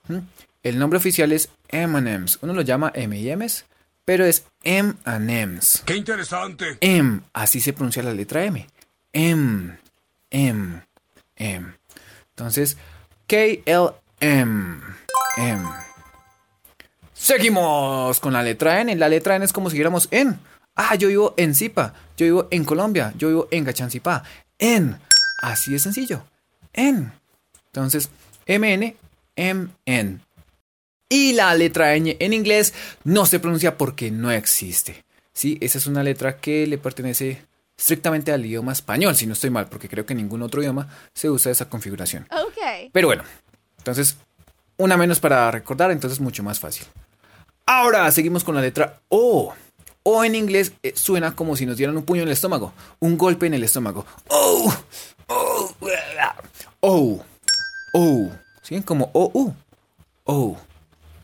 El 0.63 0.79
nombre 0.79 0.97
oficial 0.97 1.33
es 1.33 1.51
M&M's. 1.69 2.39
Uno 2.41 2.55
lo 2.55 2.63
llama 2.63 2.91
M&M's, 2.95 3.67
pero 4.07 4.25
es 4.25 4.45
M&M's. 4.63 5.83
¡Qué 5.85 5.97
interesante! 5.97 6.79
M, 6.81 7.21
así 7.35 7.61
se 7.61 7.75
pronuncia 7.75 8.03
la 8.03 8.15
letra 8.15 8.43
M. 8.45 8.67
M, 9.13 9.79
M, 10.31 10.83
M. 11.37 11.75
Entonces, 12.31 12.79
K-L-M, 13.27 14.81
M. 15.37 15.92
Seguimos 17.23 18.19
con 18.19 18.33
la 18.33 18.43
letra 18.43 18.81
N. 18.81 18.97
La 18.97 19.09
letra 19.09 19.37
N 19.37 19.45
es 19.45 19.53
como 19.53 19.71
si 19.71 19.75
dijéramos 19.75 20.09
en. 20.11 20.41
Ah, 20.75 20.97
yo 20.97 21.07
vivo 21.07 21.35
en 21.37 21.55
Zipa. 21.55 21.95
Yo 22.17 22.27
vivo 22.27 22.49
en 22.51 22.65
Colombia. 22.65 23.15
Yo 23.17 23.29
vivo 23.29 23.49
en 23.53 23.63
Gachancipá. 23.63 24.25
En. 24.59 24.99
Así 25.41 25.71
de 25.71 25.79
sencillo. 25.79 26.25
En. 26.73 27.13
Entonces, 27.67 28.11
MN, 28.49 28.97
MN. 29.37 30.21
Y 31.09 31.35
la 31.35 31.55
letra 31.55 31.95
N 31.95 32.17
en 32.19 32.33
inglés 32.33 32.75
no 33.05 33.25
se 33.25 33.39
pronuncia 33.39 33.79
porque 33.79 34.11
no 34.11 34.33
existe. 34.33 35.05
Sí, 35.33 35.59
esa 35.61 35.79
es 35.79 35.87
una 35.87 36.03
letra 36.03 36.39
que 36.39 36.67
le 36.67 36.77
pertenece 36.77 37.47
estrictamente 37.79 38.33
al 38.33 38.45
idioma 38.45 38.73
español, 38.73 39.15
si 39.15 39.29
no 39.29 39.35
estoy 39.35 39.51
mal, 39.51 39.69
porque 39.69 39.89
creo 39.89 40.05
que 40.05 40.15
en 40.15 40.19
ningún 40.19 40.43
otro 40.43 40.61
idioma 40.61 40.89
se 41.15 41.31
usa 41.31 41.53
esa 41.53 41.69
configuración. 41.69 42.27
Ok. 42.33 42.91
Pero 42.93 43.07
bueno, 43.07 43.23
entonces, 43.79 44.17
una 44.77 44.97
menos 44.97 45.21
para 45.21 45.49
recordar, 45.53 45.93
entonces 45.93 46.19
mucho 46.19 46.43
más 46.43 46.59
fácil. 46.59 46.85
Ahora 47.67 48.11
seguimos 48.11 48.45
con 48.45 48.55
la 48.55 48.61
letra 48.61 49.01
O. 49.09 49.55
O 50.05 50.25
en 50.25 50.35
inglés 50.35 50.73
eh, 50.83 50.93
suena 50.97 51.37
como 51.37 51.55
si 51.57 51.65
nos 51.65 51.77
dieran 51.77 51.97
un 51.97 52.05
puño 52.05 52.23
en 52.23 52.29
el 52.29 52.33
estómago, 52.33 52.73
un 52.99 53.17
golpe 53.17 53.47
en 53.47 53.55
el 53.55 53.63
estómago. 53.63 54.05
Oh, 54.29 54.75
oh, 55.29 55.75
oh, 56.81 57.25
oh. 57.93 58.31
¿Sí? 58.63 58.81
Como 58.83 59.11
O, 59.13 59.31
U. 59.33 59.55
O. 60.25 60.57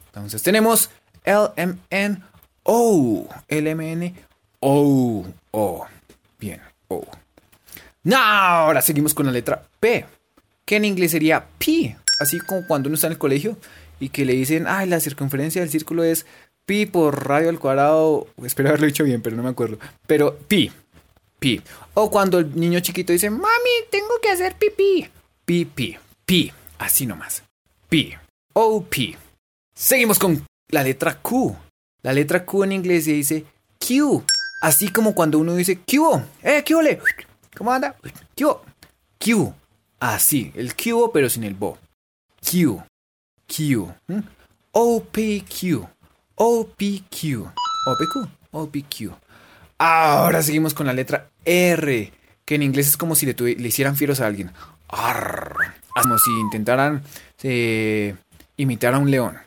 Entonces 0.07 0.43
tenemos 0.43 0.91
L, 1.25 1.49
M, 1.57 1.77
N, 1.91 2.23
O. 2.63 3.29
L, 3.49 3.71
M, 3.71 3.93
N, 3.93 4.15
O. 4.61 5.25
O. 5.51 5.87
Bien, 6.39 6.61
O. 6.89 7.05
Ahora 8.15 8.81
seguimos 8.81 9.13
con 9.13 9.27
la 9.27 9.33
letra 9.33 9.63
P, 9.81 10.07
que 10.65 10.77
en 10.77 10.85
inglés 10.85 11.11
sería 11.11 11.47
P. 11.59 11.97
Así 12.21 12.39
como 12.39 12.67
cuando 12.67 12.89
uno 12.89 12.95
está 12.95 13.07
en 13.09 13.15
el 13.15 13.19
colegio 13.19 13.57
y 14.01 14.11
que 14.11 14.25
le 14.25 14.35
dicen, 14.35 14.67
ay, 14.69 14.89
la 14.89 15.01
circunferencia 15.01 15.61
del 15.61 15.71
círculo 15.71 16.05
es 16.05 16.27
pi 16.67 16.87
por 16.87 17.27
radio 17.27 17.49
al 17.49 17.59
cuadrado. 17.59 18.27
Espero 18.43 18.69
haberlo 18.69 18.87
dicho 18.87 19.05
bien, 19.05 19.23
pero 19.23 19.37
no 19.37 19.43
me 19.43 19.49
acuerdo. 19.49 19.79
Pero 20.07 20.37
pi, 20.37 20.71
pi. 21.39 21.63
O 21.95 22.11
cuando 22.11 22.39
el 22.39 22.55
niño 22.59 22.81
chiquito 22.81 23.13
dice, 23.13 23.31
mami, 23.31 23.75
tengo 23.91 24.21
que 24.23 24.31
hacer 24.31 24.57
pipí. 24.57 25.09
Pi, 25.45 25.65
pi, 25.65 25.97
pi. 26.25 26.53
Así 26.79 27.07
nomás. 27.07 27.43
Pi. 27.89 28.15
O, 28.53 28.85
pi. 28.85 29.17
Seguimos 29.75 30.19
con 30.19 30.45
la 30.69 30.83
letra 30.83 31.19
Q. 31.21 31.57
La 32.03 32.13
letra 32.13 32.45
Q 32.45 32.65
en 32.65 32.73
inglés 32.73 33.05
se 33.05 33.13
dice 33.13 33.45
Q. 33.79 34.23
Así 34.61 34.89
como 34.89 35.15
cuando 35.15 35.39
uno 35.39 35.55
dice 35.57 35.79
Q. 35.79 36.21
Eh, 36.43 36.63
Q, 36.67 36.83
le. 36.83 37.01
¿Cómo 37.57 37.73
anda? 37.73 37.97
Q. 38.37 38.59
Q. 39.19 39.55
Así, 40.01 40.53
el 40.55 40.75
Q, 40.75 41.11
pero 41.13 41.29
sin 41.31 41.45
el 41.45 41.55
bo. 41.55 41.79
Q. 42.41 42.83
Q. 43.49 43.93
¿Mm? 44.07 44.21
OPQ. 44.73 45.89
OPQ. 46.37 47.51
OPQ. 47.87 48.29
OPQ. 48.53 49.13
Ahora 49.79 50.43
seguimos 50.43 50.75
con 50.75 50.87
la 50.87 50.93
letra 50.93 51.31
R, 51.45 52.13
que 52.45 52.55
en 52.55 52.63
inglés 52.63 52.89
es 52.89 52.97
como 52.97 53.15
si 53.15 53.27
le, 53.27 53.35
le 53.35 53.69
hicieran 53.69 53.97
fieros 53.97 54.21
a 54.21 54.27
alguien. 54.27 54.53
Arr. 54.89 55.57
Como 55.95 56.19
si 56.19 56.31
intentaran 56.41 57.03
eh, 57.43 58.15
imitar 58.57 58.95
a 58.95 58.99
un 58.99 59.11
león. 59.11 59.39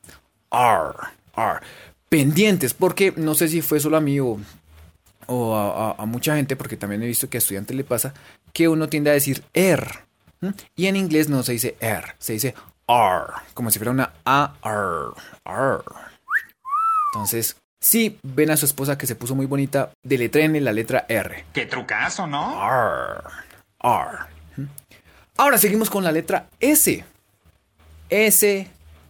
Arr. 0.50 0.96
Arr. 1.34 1.62
Pendientes, 2.10 2.74
porque 2.74 3.14
no 3.16 3.36
sé 3.36 3.48
si 3.48 3.62
fue 3.62 3.80
solo 3.80 3.98
a 3.98 4.02
mí 4.02 4.20
o, 4.20 4.40
a, 5.28 6.06
mucha 6.06 6.36
gente, 6.36 6.56
porque 6.56 6.76
también 6.76 7.02
he 7.04 7.08
visto 7.08 7.30
que 7.30 7.38
a 7.38 7.40
estudiantes 7.40 7.76
le 7.76 7.86
pasa, 7.86 8.14
que 8.52 8.68
uno 8.68 8.90
tiende 8.90 9.12
a 9.12 9.14
decir 9.14 9.44
R. 9.54 9.88
Y 10.76 10.88
en 10.88 10.96
inglés 10.96 11.30
no 11.30 11.44
se 11.44 11.54
dice 11.54 11.78
R, 11.80 12.16
se 12.20 12.34
dice 12.34 12.56
R, 12.92 13.34
como 13.54 13.72
si 13.72 13.80
fuera 13.80 13.92
una 13.92 14.12
A, 14.26 14.54
R, 14.64 15.12
R. 15.46 15.84
Entonces, 17.14 17.56
si 17.80 18.20
ven 18.24 18.52
a 18.52 18.58
su 18.58 18.66
esposa 18.66 18.98
que 18.98 19.08
se 19.08 19.16
puso 19.16 19.36
muy 19.36 19.46
bonita, 19.46 19.92
deletréenle 20.04 20.62
la 20.62 20.72
letra 20.72 21.06
R. 21.08 21.46
Qué 21.54 21.66
trucazo, 21.66 22.28
¿no? 22.28 22.62
R, 22.64 23.22
R. 23.82 24.68
Ahora 25.38 25.58
seguimos 25.58 25.90
con 25.90 26.04
la 26.04 26.12
letra 26.12 26.48
S. 26.60 27.04
S 28.10 28.68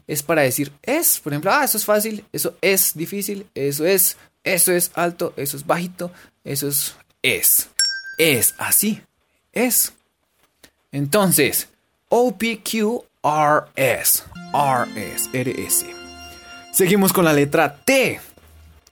es 0.08 0.24
para 0.24 0.42
decir 0.42 0.72
es. 0.84 1.20
Por 1.20 1.34
ejemplo, 1.34 1.52
ah, 1.52 1.64
eso 1.64 1.78
es 1.78 1.86
fácil, 1.86 2.26
eso 2.32 2.58
es 2.62 2.94
difícil, 2.96 3.48
eso 3.56 3.86
es, 3.86 4.18
eso 4.44 4.72
es 4.72 4.92
alto, 4.96 5.34
eso 5.38 5.58
es 5.58 5.66
bajito, 5.66 6.12
eso 6.44 6.68
es 6.68 6.96
es. 7.22 7.70
Es 8.18 8.56
así, 8.58 9.02
es. 9.54 9.94
Entonces, 10.92 11.70
OPQRS, 12.10 13.06
RS, 13.24 14.26
RS. 14.52 15.86
Seguimos 16.72 17.14
con 17.14 17.26
la 17.26 17.34
letra 17.34 17.76
T. 17.76 18.20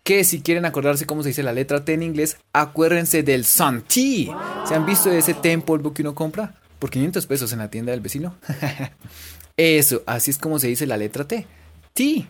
Que 0.03 0.24
si 0.24 0.41
quieren 0.41 0.65
acordarse 0.65 1.05
cómo 1.05 1.24
se 1.24 1.29
dice 1.29 1.43
la 1.43 1.53
letra 1.53 1.83
T 1.83 1.93
en 1.93 2.03
inglés, 2.03 2.38
acuérdense 2.53 3.21
del 3.24 3.45
Sun 3.45 3.81
Tea. 3.81 4.63
¿Se 4.65 4.75
han 4.75 4.86
visto 4.86 5.12
ese 5.12 5.33
té 5.33 5.51
en 5.51 5.62
polvo 5.62 5.93
que 5.93 6.01
uno 6.01 6.15
compra? 6.15 6.55
Por 6.79 6.89
500 6.89 7.25
pesos 7.25 7.51
en 7.53 7.59
la 7.59 7.69
tienda 7.69 7.91
del 7.91 8.01
vecino. 8.01 8.36
Eso, 9.57 10.03
así 10.05 10.31
es 10.31 10.38
como 10.38 10.57
se 10.57 10.67
dice 10.67 10.88
la 10.88 10.98
letra 10.98 11.27
T. 11.27 11.45
T. 11.93 12.27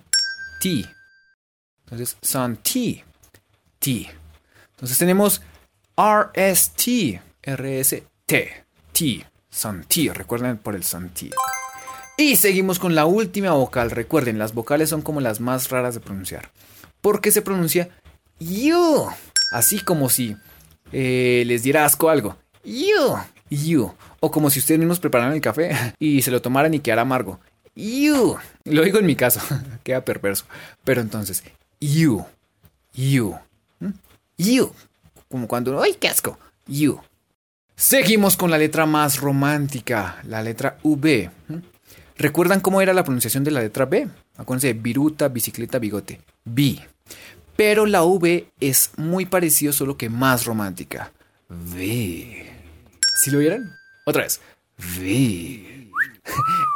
T. 0.62 0.86
Entonces, 1.86 2.18
Sun 2.22 2.58
T. 2.58 3.04
Entonces 4.72 4.98
tenemos 4.98 5.42
RST. 5.98 7.22
RST. 7.44 8.04
T. 8.26 9.26
Sun 9.50 9.84
T. 9.84 10.14
Recuerden 10.14 10.58
por 10.58 10.76
el 10.76 10.84
Sun 10.84 11.10
T. 11.10 11.30
Y 12.20 12.36
seguimos 12.36 12.80
con 12.80 12.96
la 12.96 13.06
última 13.06 13.52
vocal. 13.52 13.92
Recuerden, 13.92 14.38
las 14.40 14.54
vocales 14.54 14.90
son 14.90 15.02
como 15.02 15.22
las 15.22 15.40
más 15.40 15.70
raras 15.70 15.94
de 15.94 16.02
pronunciar. 16.02 16.52
Porque 17.00 17.32
se 17.32 17.42
pronuncia 17.42 17.88
you. 18.40 19.08
Así 19.54 19.80
como 19.80 20.10
si 20.10 20.36
eh, 20.92 21.44
les 21.48 21.64
diera 21.64 21.86
asco 21.86 22.10
algo. 22.10 22.36
You. 22.66 23.16
You. 23.50 23.94
O 24.20 24.32
como 24.32 24.50
si 24.50 24.60
ustedes 24.60 24.80
mismos 24.80 25.00
prepararan 25.00 25.34
el 25.34 25.40
café 25.40 25.94
y 25.98 26.22
se 26.22 26.30
lo 26.30 26.42
tomaran 26.42 26.74
y 26.74 26.82
quedara 26.82 27.04
amargo. 27.04 27.40
You. 27.74 28.36
Lo 28.66 28.82
digo 28.84 29.00
en 29.00 29.06
mi 29.06 29.16
caso. 29.16 29.40
Queda 29.86 30.04
perverso. 30.04 30.44
Pero 30.84 31.00
entonces, 31.00 31.42
you. 31.80 32.26
You. 32.96 33.38
¿Mm? 33.80 33.92
You. 34.38 34.74
Como 35.30 35.48
cuando, 35.48 35.82
¡ay, 35.82 35.96
qué 35.98 36.10
asco! 36.10 36.38
You. 36.68 37.00
Seguimos 37.78 38.36
con 38.36 38.52
la 38.52 38.58
letra 38.58 38.86
más 38.86 39.22
romántica, 39.22 40.18
la 40.26 40.44
letra 40.44 40.80
V. 40.84 41.32
¿Recuerdan 42.20 42.60
cómo 42.60 42.82
era 42.82 42.94
la 42.94 43.06
pronunciación 43.06 43.46
de 43.46 43.52
la 43.52 43.62
letra 43.62 43.86
B? 43.86 44.10
Acuérdense, 44.36 44.74
viruta, 44.74 45.30
bicicleta, 45.30 45.80
bigote. 45.80 46.20
B. 46.44 46.78
Pero 47.56 47.86
la 47.86 48.04
V 48.04 48.46
es 48.60 48.92
muy 48.98 49.26
parecido, 49.26 49.72
solo 49.72 49.96
que 49.96 50.10
más 50.10 50.44
romántica. 50.44 51.14
V. 51.48 52.46
¿Sí 53.24 53.32
lo 53.32 53.40
vieron? 53.40 53.72
Otra 54.06 54.24
vez. 54.24 54.42
V. 54.78 55.90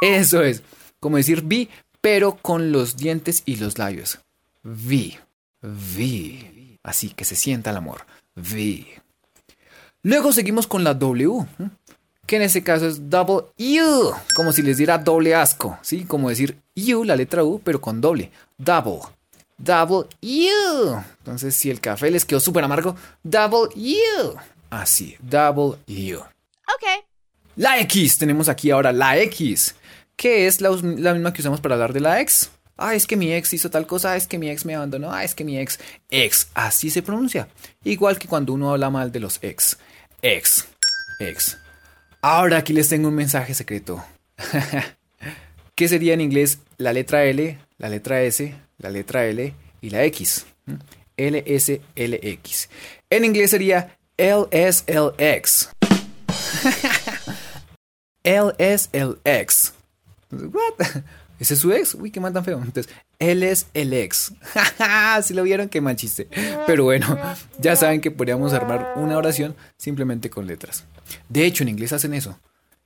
Eso 0.00 0.42
es. 0.42 0.62
Como 0.98 1.18
decir 1.18 1.44
V, 1.44 1.68
pero 2.00 2.36
con 2.36 2.72
los 2.72 2.96
dientes 2.96 3.42
y 3.44 3.56
los 3.56 3.76
labios. 3.76 4.20
V. 4.62 5.18
V. 5.60 6.78
Así 6.82 7.10
que 7.10 7.26
se 7.26 7.36
sienta 7.36 7.68
el 7.70 7.76
amor. 7.76 8.06
V. 8.34 8.86
Luego 10.02 10.32
seguimos 10.32 10.66
con 10.66 10.84
la 10.84 10.94
W, 10.94 11.46
que 12.26 12.36
en 12.36 12.42
este 12.42 12.62
caso 12.62 12.86
es 12.86 13.10
double 13.10 13.46
U, 13.58 14.12
como 14.34 14.52
si 14.52 14.62
les 14.62 14.78
diera 14.78 14.98
doble 14.98 15.34
asco, 15.34 15.78
¿sí? 15.82 16.04
Como 16.04 16.28
decir 16.28 16.56
U, 16.76 17.04
la 17.04 17.16
letra 17.16 17.44
U, 17.44 17.60
pero 17.62 17.80
con 17.80 18.00
doble. 18.00 18.30
Double. 18.56 19.00
Double 19.58 20.08
U. 20.22 20.96
Entonces, 21.18 21.54
si 21.54 21.70
el 21.70 21.80
café 21.80 22.10
les 22.10 22.24
quedó 22.24 22.40
súper 22.40 22.64
amargo, 22.64 22.96
double 23.22 23.68
U. 23.76 24.34
Así, 24.70 25.16
double 25.20 25.78
U. 25.86 26.18
Ok. 26.18 27.04
La 27.56 27.78
X, 27.80 28.18
tenemos 28.18 28.48
aquí 28.48 28.70
ahora 28.70 28.92
la 28.92 29.18
X, 29.18 29.74
que 30.16 30.46
es 30.46 30.60
la, 30.60 30.70
la, 30.70 31.14
misma 31.14 31.32
que 31.32 31.42
usamos 31.42 31.60
para 31.60 31.74
hablar 31.74 31.92
de 31.92 32.00
la 32.00 32.20
ex. 32.20 32.50
Ah, 32.76 32.96
es 32.96 33.06
que 33.06 33.16
mi 33.16 33.32
ex 33.32 33.52
hizo 33.52 33.70
tal 33.70 33.86
cosa, 33.86 34.16
es 34.16 34.26
que 34.26 34.38
mi 34.38 34.50
ex 34.50 34.64
me 34.64 34.74
abandonó, 34.74 35.12
ah, 35.12 35.22
es 35.22 35.36
que 35.36 35.44
mi 35.44 35.58
ex. 35.58 35.78
Ex, 36.10 36.48
así 36.54 36.90
se 36.90 37.02
pronuncia. 37.02 37.46
Igual 37.84 38.18
que 38.18 38.26
cuando 38.26 38.52
uno 38.52 38.72
habla 38.72 38.90
mal 38.90 39.12
de 39.12 39.20
los 39.20 39.38
ex. 39.42 39.78
Ex, 40.20 40.66
ex. 41.20 41.58
Ahora 42.26 42.56
aquí 42.56 42.72
les 42.72 42.88
tengo 42.88 43.08
un 43.08 43.14
mensaje 43.14 43.52
secreto. 43.52 44.02
¿Qué 45.74 45.88
sería 45.88 46.14
en 46.14 46.22
inglés 46.22 46.58
la 46.78 46.94
letra 46.94 47.26
L, 47.26 47.58
la 47.76 47.90
letra 47.90 48.22
S, 48.22 48.54
la 48.78 48.88
letra 48.88 49.26
L 49.26 49.52
y 49.82 49.90
la 49.90 50.04
X? 50.04 50.46
L, 51.18 51.44
S, 51.46 51.82
L, 51.94 52.20
X. 52.22 52.70
En 53.10 53.26
inglés 53.26 53.50
sería 53.50 53.98
LSLX. 54.16 55.68
LSLX. 58.24 59.74
¿What? 60.32 60.86
¿Ese 61.38 61.54
es 61.54 61.60
su 61.60 61.72
ex? 61.72 61.94
Uy, 61.94 62.10
qué 62.10 62.20
mal 62.20 62.32
tan 62.32 62.44
feo. 62.44 62.60
Entonces, 62.62 62.92
él 63.18 63.42
es 63.42 63.66
el 63.74 63.92
ex. 63.92 64.32
si 65.22 65.34
lo 65.34 65.42
vieron, 65.42 65.68
qué 65.68 65.80
mal 65.80 65.96
chiste. 65.96 66.28
Pero 66.66 66.84
bueno, 66.84 67.18
ya 67.58 67.76
saben 67.76 68.00
que 68.00 68.10
podríamos 68.10 68.52
armar 68.52 68.94
una 68.96 69.16
oración 69.16 69.56
simplemente 69.76 70.30
con 70.30 70.46
letras. 70.46 70.84
De 71.28 71.44
hecho, 71.44 71.62
en 71.62 71.70
inglés 71.70 71.92
hacen 71.92 72.14
eso. 72.14 72.38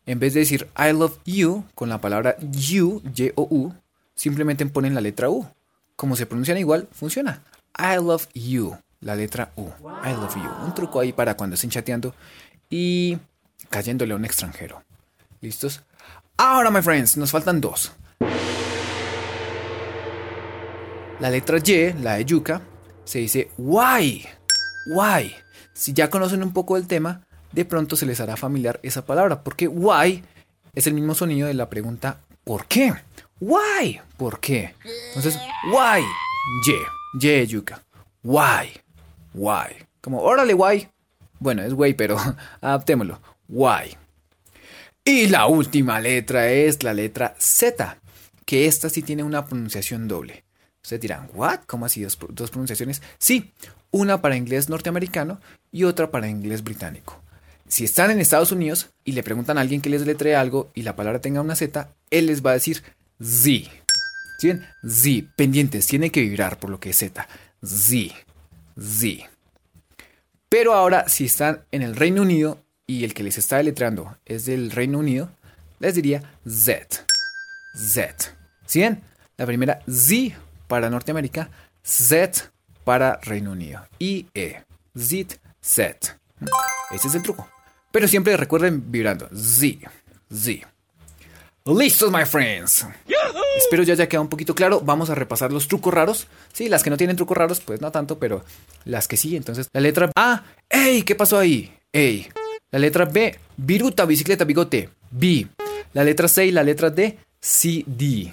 En 0.06 0.18
vez 0.18 0.32
de 0.32 0.40
decir 0.40 0.68
I 0.78 0.92
love 0.92 1.18
you 1.26 1.64
con 1.74 1.90
la 1.90 2.00
palabra 2.00 2.36
you, 2.40 3.02
Y-O-U, 3.14 3.74
simplemente 4.14 4.64
ponen 4.66 4.94
la 4.94 5.02
letra 5.02 5.28
U. 5.28 5.46
Como 5.96 6.16
se 6.16 6.26
pronuncian 6.26 6.56
igual, 6.56 6.88
funciona. 6.92 7.42
I 7.78 7.96
love 7.96 8.26
you, 8.32 8.78
la 9.00 9.14
letra 9.14 9.52
U. 9.56 9.66
I 10.04 10.12
love 10.12 10.34
you. 10.34 10.64
Un 10.64 10.74
truco 10.74 11.00
ahí 11.00 11.12
para 11.12 11.36
cuando 11.36 11.54
estén 11.54 11.70
chateando 11.70 12.14
y 12.70 13.18
cayéndole 13.68 14.14
a 14.14 14.16
un 14.16 14.24
extranjero. 14.24 14.82
¿Listos? 15.40 15.82
Ahora, 16.36 16.70
my 16.70 16.80
friends, 16.80 17.16
nos 17.16 17.30
faltan 17.30 17.60
dos. 17.60 17.92
La 21.20 21.30
letra 21.30 21.58
Y, 21.58 21.92
la 22.00 22.14
de 22.14 22.24
yuca, 22.24 22.62
se 23.04 23.18
dice 23.18 23.50
why. 23.58 24.24
Why. 24.86 25.34
Si 25.72 25.92
ya 25.92 26.10
conocen 26.10 26.42
un 26.42 26.52
poco 26.52 26.76
del 26.76 26.86
tema, 26.86 27.26
de 27.52 27.64
pronto 27.64 27.96
se 27.96 28.06
les 28.06 28.20
hará 28.20 28.36
familiar 28.36 28.78
esa 28.82 29.04
palabra, 29.04 29.42
porque 29.42 29.66
why 29.66 30.22
es 30.74 30.86
el 30.86 30.94
mismo 30.94 31.14
sonido 31.14 31.48
de 31.48 31.54
la 31.54 31.68
pregunta 31.68 32.20
¿por 32.44 32.66
qué? 32.66 32.94
Why. 33.40 34.00
¿Por 34.16 34.40
qué? 34.40 34.74
Entonces, 35.08 35.38
why. 35.72 36.02
Y, 37.20 37.26
Y 37.26 37.46
yuca. 37.46 37.82
Why. 38.22 38.72
Why. 39.34 39.86
Como, 40.00 40.20
órale, 40.22 40.54
why. 40.54 40.88
Bueno, 41.40 41.62
es 41.62 41.74
güey, 41.74 41.94
pero 41.94 42.16
adaptémoslo. 42.60 43.20
Why. 43.48 43.96
Y 45.04 45.28
la 45.28 45.46
última 45.46 46.00
letra 46.00 46.50
es 46.50 46.82
la 46.82 46.94
letra 46.94 47.34
Z, 47.38 47.98
que 48.48 48.64
esta 48.64 48.88
sí 48.88 49.02
tiene 49.02 49.24
una 49.24 49.44
pronunciación 49.44 50.08
doble. 50.08 50.42
Ustedes 50.82 51.02
dirán, 51.02 51.28
¿what? 51.34 51.60
¿Cómo 51.66 51.84
así 51.84 52.00
dos, 52.00 52.18
dos 52.30 52.50
pronunciaciones? 52.50 53.02
Sí, 53.18 53.52
una 53.90 54.22
para 54.22 54.38
inglés 54.38 54.70
norteamericano 54.70 55.38
y 55.70 55.84
otra 55.84 56.10
para 56.10 56.28
inglés 56.28 56.64
británico. 56.64 57.20
Si 57.68 57.84
están 57.84 58.10
en 58.10 58.20
Estados 58.20 58.50
Unidos 58.50 58.88
y 59.04 59.12
le 59.12 59.22
preguntan 59.22 59.58
a 59.58 59.60
alguien 59.60 59.82
que 59.82 59.90
les 59.90 60.06
letree 60.06 60.34
algo 60.34 60.70
y 60.72 60.80
la 60.80 60.96
palabra 60.96 61.20
tenga 61.20 61.42
una 61.42 61.56
Z, 61.56 61.90
él 62.08 62.24
les 62.24 62.42
va 62.42 62.52
a 62.52 62.54
decir 62.54 62.82
Z. 63.22 63.70
¿Sí 64.38 64.48
ven? 64.48 64.64
Z, 64.82 65.28
pendientes, 65.36 65.86
tiene 65.86 66.10
que 66.10 66.22
vibrar 66.22 66.58
por 66.58 66.70
lo 66.70 66.80
que 66.80 66.88
es 66.88 66.96
Z. 66.96 67.28
Z, 67.62 68.14
Z. 68.80 69.30
Pero 70.48 70.72
ahora, 70.72 71.06
si 71.10 71.26
están 71.26 71.66
en 71.70 71.82
el 71.82 71.94
Reino 71.94 72.22
Unido 72.22 72.64
y 72.86 73.04
el 73.04 73.12
que 73.12 73.24
les 73.24 73.36
está 73.36 73.58
deletreando 73.58 74.16
es 74.24 74.46
del 74.46 74.70
Reino 74.70 75.00
Unido, 75.00 75.30
les 75.80 75.94
diría 75.94 76.32
Z. 76.46 77.04
Z. 77.78 78.36
¿Sí 78.66 78.80
ven? 78.80 79.00
La 79.36 79.46
primera 79.46 79.80
Z 79.88 80.36
para 80.66 80.90
Norteamérica, 80.90 81.48
Z 81.82 82.50
para 82.84 83.18
Reino 83.22 83.52
Unido. 83.52 83.86
IE. 83.98 84.64
Zit, 84.98 85.34
set. 85.60 86.18
Ese 86.90 87.08
es 87.08 87.14
el 87.14 87.22
truco. 87.22 87.48
Pero 87.92 88.08
siempre 88.08 88.36
recuerden 88.36 88.90
vibrando. 88.90 89.28
Z. 89.32 89.90
Z. 90.30 90.68
Listos, 91.64 92.10
my 92.10 92.24
friends. 92.24 92.86
Espero 93.58 93.82
ya 93.82 93.92
haya 93.92 94.08
quedado 94.08 94.22
un 94.22 94.28
poquito 94.28 94.54
claro. 94.54 94.80
Vamos 94.80 95.10
a 95.10 95.14
repasar 95.14 95.52
los 95.52 95.68
trucos 95.68 95.94
raros. 95.94 96.26
Sí, 96.52 96.68
las 96.68 96.82
que 96.82 96.90
no 96.90 96.96
tienen 96.96 97.16
trucos 97.16 97.36
raros, 97.36 97.60
pues 97.60 97.80
no 97.80 97.92
tanto, 97.92 98.18
pero 98.18 98.44
las 98.84 99.06
que 99.06 99.16
sí. 99.16 99.36
Entonces, 99.36 99.68
la 99.72 99.80
letra 99.80 100.10
A. 100.16 100.44
¡Ey! 100.68 101.02
¿Qué 101.02 101.14
pasó 101.14 101.38
ahí? 101.38 101.72
¡Ey! 101.92 102.28
La 102.70 102.78
letra 102.78 103.04
B. 103.04 103.38
Viruta, 103.56 104.04
bicicleta, 104.04 104.44
bigote. 104.44 104.90
B. 105.10 105.46
La 105.92 106.04
letra 106.04 106.26
C 106.26 106.46
y 106.46 106.52
la 106.52 106.62
letra 106.62 106.90
D. 106.90 107.18
CD. 107.40 108.32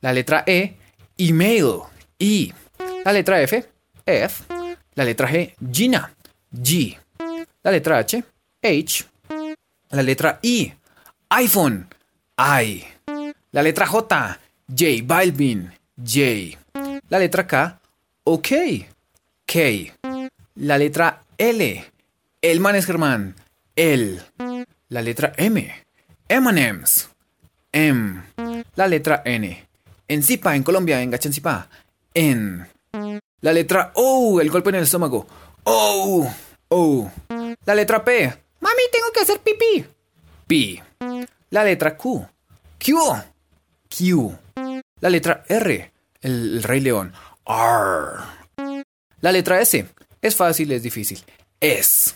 La 0.00 0.12
letra 0.12 0.44
E. 0.46 0.76
Email. 1.16 1.82
E. 2.18 2.52
La 3.04 3.12
letra 3.12 3.40
F. 3.40 3.68
F. 4.04 4.44
La 4.94 5.04
letra 5.04 5.28
G. 5.28 5.54
Gina. 5.58 6.10
G. 6.50 6.98
La 7.62 7.70
letra 7.70 8.00
H. 8.00 8.24
H. 8.62 9.04
La 9.90 10.02
letra 10.02 10.38
I. 10.42 10.72
iPhone. 11.30 11.86
I. 12.38 12.84
La 13.50 13.62
letra 13.62 13.86
J. 13.86 14.38
J. 14.66 15.02
Balvin. 15.02 15.72
J. 15.94 16.58
La 17.08 17.18
letra 17.18 17.46
K. 17.46 17.78
OK. 18.24 18.86
K. 19.44 19.92
La 20.54 20.76
letra 20.76 21.22
L. 21.36 21.84
Elman 22.40 22.82
Germán. 22.82 23.34
L. 23.74 24.22
La 24.88 25.02
letra 25.02 25.32
M. 25.36 25.84
M&M's. 26.28 27.15
M. 27.76 28.22
La 28.74 28.88
letra 28.88 29.20
N. 29.22 29.68
En 30.08 30.22
Zipa, 30.22 30.56
en 30.56 30.62
Colombia, 30.62 31.02
en 31.02 31.10
Gachancipa. 31.10 31.68
N. 32.14 32.66
La 33.42 33.52
letra 33.52 33.92
O, 33.96 34.40
el 34.40 34.48
golpe 34.50 34.70
en 34.70 34.76
el 34.76 34.84
estómago. 34.84 35.26
O. 35.64 36.26
O. 36.68 37.10
La 37.66 37.74
letra 37.74 38.02
P. 38.02 38.32
Mami, 38.60 38.82
tengo 38.90 39.12
que 39.12 39.20
hacer 39.20 39.40
pipí. 39.40 39.84
P. 40.46 40.82
La 41.50 41.64
letra 41.64 41.98
Q. 41.98 42.26
Q. 42.82 42.94
Q. 43.90 44.38
La 45.00 45.10
letra 45.10 45.44
R. 45.46 45.92
El, 46.22 46.62
Rey 46.62 46.80
León. 46.80 47.12
R. 47.44 48.84
La 49.20 49.32
letra 49.32 49.60
S. 49.60 49.86
Es 50.22 50.34
fácil, 50.34 50.72
es 50.72 50.82
difícil. 50.82 51.22
S. 51.60 52.14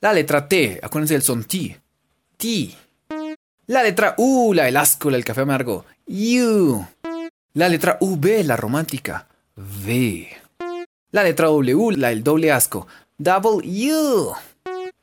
La 0.00 0.14
letra 0.14 0.48
T. 0.48 0.80
Acuérdense 0.82 1.14
del 1.14 1.22
son 1.22 1.44
T. 1.44 1.78
T. 2.38 2.70
La 3.70 3.84
letra 3.84 4.16
U, 4.18 4.52
la 4.52 4.64
del 4.64 4.76
asco, 4.76 5.10
la 5.10 5.16
del 5.16 5.24
café 5.24 5.42
amargo. 5.42 5.84
U. 6.08 6.84
La 7.52 7.68
letra 7.68 7.98
V, 8.00 8.42
la 8.42 8.56
romántica. 8.56 9.28
V. 9.54 10.28
La 11.12 11.22
letra 11.22 11.46
W, 11.46 11.96
la 11.96 12.08
del 12.08 12.24
doble 12.24 12.50
asco. 12.50 12.88
U. 13.20 14.32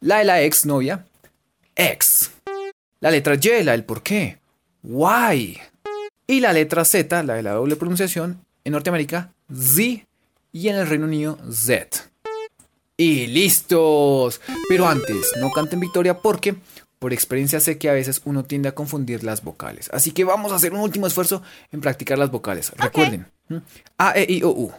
La 0.02 0.18
de 0.18 0.24
la 0.26 0.42
ex 0.42 0.66
novia. 0.66 1.06
X. 1.78 2.32
La 3.00 3.10
letra 3.10 3.36
Y, 3.36 3.64
la 3.64 3.72
del 3.72 3.86
por 3.86 4.04
qué. 4.04 4.38
Y. 4.84 5.58
Y 6.28 6.40
la 6.42 6.52
letra 6.52 6.84
Z, 6.84 7.24
la 7.24 7.36
de 7.36 7.44
la 7.44 7.54
doble 7.54 7.78
pronunciación. 7.78 8.44
En 8.66 8.74
Norteamérica, 8.74 9.32
Z. 9.50 10.06
Y 10.52 10.68
en 10.68 10.76
el 10.76 10.88
Reino 10.88 11.06
Unido, 11.06 11.38
Z. 11.50 12.10
Y 12.98 13.28
listos. 13.28 14.42
Pero 14.68 14.90
antes, 14.90 15.32
no 15.40 15.52
canten 15.52 15.80
victoria 15.80 16.18
porque 16.18 16.58
por 17.00 17.13
experiencia 17.13 17.60
sé 17.60 17.77
que 17.77 17.89
a 17.89 17.94
veces 17.94 18.22
uno 18.25 18.44
tiende 18.44 18.70
a 18.70 18.75
confundir 18.75 19.24
las 19.24 19.44
vocales. 19.44 19.89
Así 19.94 20.12
que 20.12 20.24
vamos 20.24 20.51
a 20.51 20.56
hacer 20.56 20.74
un 20.74 20.80
último 20.80 21.08
esfuerzo 21.08 21.44
en 21.72 21.82
practicar 21.82 22.18
las 22.18 22.32
vocales. 22.32 22.72
Recuerden, 22.77 23.27
A, 23.98 24.13
E, 24.18 24.25
I, 24.27 24.44
O, 24.44 24.50
U. 24.50 24.72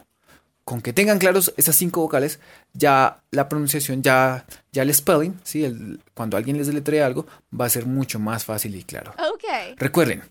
Con 0.64 0.82
que 0.82 0.92
tengan 0.92 1.18
claros 1.18 1.54
esas 1.56 1.76
cinco 1.76 2.02
vocales, 2.02 2.40
ya 2.74 3.22
la 3.30 3.48
pronunciación, 3.48 4.02
ya, 4.02 4.44
ya 4.70 4.82
el 4.82 4.92
spelling, 4.92 5.40
¿sí? 5.42 5.64
cuando 6.12 6.36
alguien 6.36 6.58
les 6.58 6.66
deletrea 6.66 7.06
algo, 7.06 7.26
va 7.58 7.64
a 7.64 7.70
ser 7.70 7.86
mucho 7.86 8.18
más 8.18 8.44
fácil 8.44 8.74
y 8.74 8.82
claro. 8.82 9.14
Okay. 9.34 9.74
Recuerden, 9.76 10.22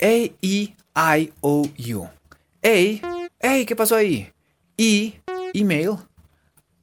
A, 0.00 0.06
E, 0.06 0.34
I, 0.40 1.32
O, 1.40 1.68
U. 1.94 2.04
A, 2.04 2.10
hey, 2.62 3.66
¿qué 3.66 3.76
pasó 3.76 3.96
ahí? 3.96 4.32
E, 4.78 5.20
email. 5.52 5.96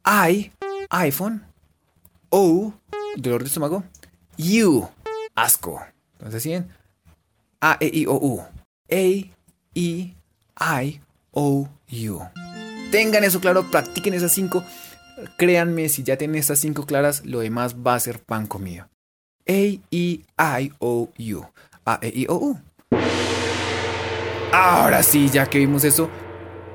I, 0.06 0.52
iPhone. 0.90 1.44
O, 2.30 2.74
dolor 3.16 3.42
de 3.42 3.48
estómago. 3.48 3.84
U, 4.38 4.88
asco. 5.36 5.82
Entonces, 6.14 6.44
¿sí? 6.44 6.54
A, 7.62 7.78
E, 7.80 7.90
I, 7.94 8.06
O, 8.08 8.16
U. 8.16 8.40
A, 8.42 8.46
E, 8.90 9.32
I, 9.74 10.16
O, 11.32 11.68
U. 11.92 12.20
Tengan 12.92 13.24
eso 13.24 13.40
claro, 13.40 13.70
practiquen 13.72 14.14
esas 14.14 14.32
cinco. 14.32 14.64
Créanme, 15.38 15.90
si 15.90 16.04
ya 16.04 16.18
tienen 16.18 16.38
estas 16.38 16.60
cinco 16.60 16.86
claras, 16.86 17.26
lo 17.26 17.40
demás 17.40 17.76
va 17.76 17.96
a 17.96 18.00
ser 18.00 18.20
pan 18.20 18.48
comido. 18.48 18.86
A, 19.48 19.52
E, 19.52 19.82
I, 19.92 20.24
O, 20.80 21.10
U. 21.18 21.46
A, 21.86 22.00
E, 22.02 22.12
I, 22.14 22.26
O, 22.30 22.36
U. 22.36 22.60
Ahora 24.52 25.02
sí, 25.02 25.30
ya 25.30 25.48
que 25.48 25.58
vimos 25.58 25.84
eso, 25.84 26.10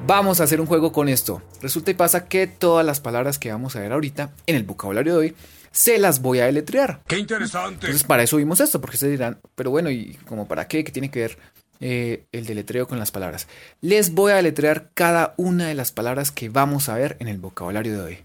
vamos 0.06 0.40
a 0.40 0.44
hacer 0.44 0.60
un 0.60 0.66
juego 0.66 0.92
con 0.92 1.08
esto. 1.08 1.42
Resulta 1.60 1.90
y 1.90 1.94
pasa 1.94 2.28
que 2.28 2.46
todas 2.46 2.84
las 2.84 3.00
palabras 3.00 3.38
que 3.38 3.50
vamos 3.50 3.76
a 3.76 3.80
ver 3.80 3.92
ahorita 3.92 4.30
en 4.46 4.56
el 4.56 4.64
vocabulario 4.64 5.14
de 5.14 5.18
hoy 5.18 5.34
se 5.70 5.98
las 5.98 6.20
voy 6.22 6.40
a 6.40 6.46
deletrear. 6.46 7.00
¡Qué 7.06 7.18
interesante! 7.18 7.86
Entonces 7.86 8.04
para 8.04 8.22
eso 8.22 8.36
vimos 8.36 8.60
esto, 8.60 8.80
porque 8.80 8.96
se 8.96 9.08
dirán, 9.08 9.38
pero 9.54 9.70
bueno, 9.70 9.90
¿y 9.90 10.14
como 10.26 10.48
para 10.48 10.66
qué? 10.66 10.84
¿Qué 10.84 10.92
tiene 10.92 11.10
que 11.10 11.20
ver 11.20 11.38
eh, 11.80 12.24
el 12.32 12.46
deletreo 12.46 12.86
con 12.88 12.98
las 12.98 13.10
palabras? 13.10 13.46
Les 13.80 14.14
voy 14.14 14.32
a 14.32 14.36
deletrear 14.36 14.90
cada 14.94 15.34
una 15.36 15.68
de 15.68 15.74
las 15.74 15.92
palabras 15.92 16.30
que 16.30 16.48
vamos 16.48 16.88
a 16.88 16.94
ver 16.94 17.16
en 17.20 17.28
el 17.28 17.38
vocabulario 17.38 17.92
de 17.94 18.00
hoy. 18.00 18.18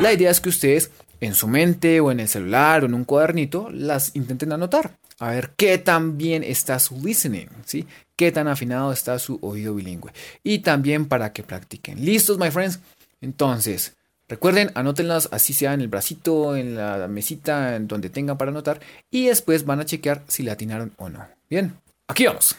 La 0.00 0.12
idea 0.12 0.30
es 0.30 0.40
que 0.40 0.48
ustedes 0.48 0.90
en 1.20 1.34
su 1.34 1.46
mente 1.46 2.00
o 2.00 2.10
en 2.10 2.20
el 2.20 2.28
celular 2.28 2.82
o 2.82 2.86
en 2.86 2.94
un 2.94 3.04
cuadernito 3.04 3.70
las 3.70 4.14
intenten 4.14 4.52
anotar. 4.52 4.96
A 5.18 5.30
ver 5.30 5.50
qué 5.56 5.78
tan 5.78 6.18
bien 6.18 6.42
está 6.42 6.78
su 6.78 7.00
listening, 7.00 7.48
¿sí? 7.64 7.86
Qué 8.16 8.32
tan 8.32 8.48
afinado 8.48 8.92
está 8.92 9.18
su 9.18 9.38
oído 9.42 9.74
bilingüe. 9.74 10.12
Y 10.42 10.60
también 10.60 11.06
para 11.06 11.32
que 11.32 11.42
practiquen. 11.42 12.04
¿Listos, 12.04 12.38
my 12.38 12.50
friends? 12.50 12.80
Entonces, 13.20 13.96
recuerden, 14.28 14.70
anótenlas 14.74 15.28
así 15.32 15.52
sea 15.52 15.72
en 15.72 15.80
el 15.80 15.88
bracito, 15.88 16.56
en 16.56 16.76
la 16.76 17.06
mesita, 17.08 17.76
en 17.76 17.86
donde 17.88 18.10
tengan 18.10 18.36
para 18.38 18.50
anotar. 18.50 18.80
Y 19.10 19.26
después 19.26 19.64
van 19.64 19.80
a 19.80 19.84
chequear 19.84 20.22
si 20.28 20.42
la 20.42 20.52
atinaron 20.52 20.92
o 20.96 21.08
no. 21.08 21.26
Bien, 21.48 21.76
aquí 22.08 22.26
vamos. 22.26 22.56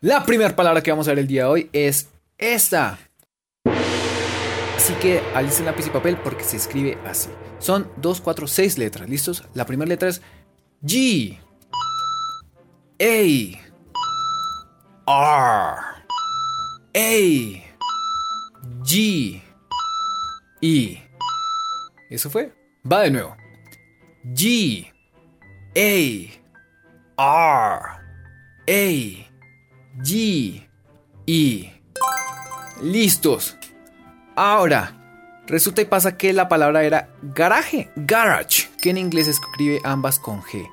La 0.00 0.24
primera 0.26 0.54
palabra 0.54 0.82
que 0.82 0.90
vamos 0.90 1.08
a 1.08 1.12
ver 1.12 1.20
el 1.20 1.26
día 1.26 1.44
de 1.44 1.48
hoy 1.48 1.70
es 1.72 2.08
esta. 2.36 2.98
Así 4.76 4.92
que 5.00 5.22
alicen 5.34 5.64
lápiz 5.64 5.86
y 5.86 5.90
papel 5.90 6.18
porque 6.18 6.44
se 6.44 6.58
escribe 6.58 6.98
así. 7.06 7.30
Son 7.58 7.88
2, 7.96 8.20
4, 8.20 8.46
6 8.46 8.76
letras. 8.76 9.08
¿Listos? 9.08 9.44
La 9.54 9.64
primera 9.64 9.88
letra 9.88 10.10
es 10.10 10.20
G. 10.86 11.38
A. 13.00 13.58
R. 15.06 15.76
A. 16.94 17.62
G. 18.82 19.42
E. 20.60 21.02
Eso 22.10 22.28
fue. 22.28 22.52
Va 22.90 23.00
de 23.00 23.10
nuevo. 23.10 23.34
G. 24.34 24.92
A. 25.74 26.42
R. 27.16 27.80
A. 28.68 29.30
G. 30.02 30.68
E. 31.26 31.82
Listos. 32.82 33.56
Ahora, 34.36 34.92
resulta 35.46 35.80
y 35.80 35.86
pasa 35.86 36.18
que 36.18 36.34
la 36.34 36.48
palabra 36.50 36.84
era 36.84 37.08
garaje, 37.22 37.90
garage, 37.96 38.68
que 38.82 38.90
en 38.90 38.98
inglés 38.98 39.28
escribe 39.28 39.80
ambas 39.82 40.18
con 40.18 40.42
G. 40.42 40.68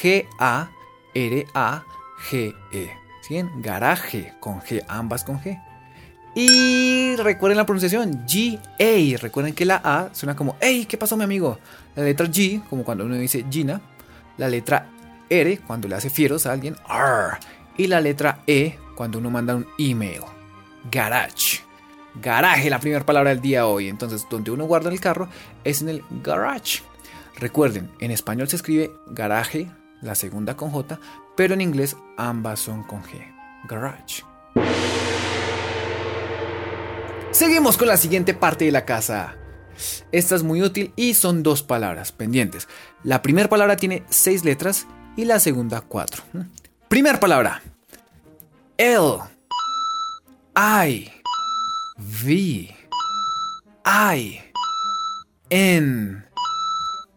G-A-R-A-G-E. 0.00 0.66
¿Sí? 3.22 3.42
Garaje 3.56 4.34
con 4.40 4.60
G, 4.60 4.84
ambas 4.88 5.24
con 5.24 5.40
G. 5.40 5.60
Y 6.34 7.16
recuerden 7.16 7.56
la 7.56 7.64
pronunciación, 7.64 8.26
G-A. 8.26 9.18
Recuerden 9.18 9.54
que 9.54 9.64
la 9.64 9.80
A 9.82 10.10
suena 10.12 10.36
como, 10.36 10.56
hey, 10.60 10.86
¿qué 10.86 10.98
pasó 10.98 11.16
mi 11.16 11.24
amigo? 11.24 11.58
La 11.94 12.04
letra 12.04 12.26
G, 12.26 12.62
como 12.68 12.84
cuando 12.84 13.04
uno 13.04 13.16
dice 13.16 13.44
Gina. 13.50 13.80
La 14.36 14.48
letra 14.48 14.90
R, 15.30 15.58
cuando 15.66 15.88
le 15.88 15.94
hace 15.94 16.10
fieros 16.10 16.46
a 16.46 16.52
alguien, 16.52 16.76
R. 16.88 17.38
Y 17.78 17.86
la 17.86 18.00
letra 18.00 18.42
E, 18.46 18.78
cuando 18.94 19.18
uno 19.18 19.30
manda 19.30 19.56
un 19.56 19.66
email, 19.78 20.20
garage. 20.90 21.60
Garaje, 22.14 22.70
la 22.70 22.80
primera 22.80 23.04
palabra 23.04 23.30
del 23.30 23.40
día 23.40 23.66
hoy. 23.66 23.88
Entonces, 23.88 24.26
donde 24.30 24.50
uno 24.50 24.66
guarda 24.66 24.90
el 24.90 25.00
carro 25.00 25.28
es 25.64 25.82
en 25.82 25.88
el 25.88 26.04
garage. 26.22 26.82
Recuerden, 27.38 27.90
en 27.98 28.10
español 28.10 28.48
se 28.48 28.56
escribe 28.56 28.90
garaje, 29.06 29.70
la 30.00 30.14
segunda 30.14 30.56
con 30.56 30.70
J, 30.70 30.98
pero 31.36 31.54
en 31.54 31.60
inglés 31.60 31.96
ambas 32.16 32.60
son 32.60 32.82
con 32.82 33.02
G. 33.02 33.34
Garage. 33.68 34.24
Seguimos 37.30 37.76
con 37.76 37.88
la 37.88 37.96
siguiente 37.96 38.34
parte 38.34 38.64
de 38.64 38.72
la 38.72 38.84
casa. 38.84 39.36
Esta 40.10 40.34
es 40.34 40.42
muy 40.42 40.62
útil 40.62 40.92
y 40.96 41.14
son 41.14 41.42
dos 41.42 41.62
palabras 41.62 42.12
pendientes. 42.12 42.66
La 43.02 43.20
primera 43.20 43.48
palabra 43.48 43.76
tiene 43.76 44.04
seis 44.08 44.44
letras 44.44 44.86
y 45.16 45.26
la 45.26 45.38
segunda 45.38 45.82
cuatro. 45.82 46.22
Primera 46.88 47.20
palabra. 47.20 47.62
El. 48.78 49.18
I 50.56 51.10
V 51.98 52.74
I 53.84 54.40
N 55.50 56.24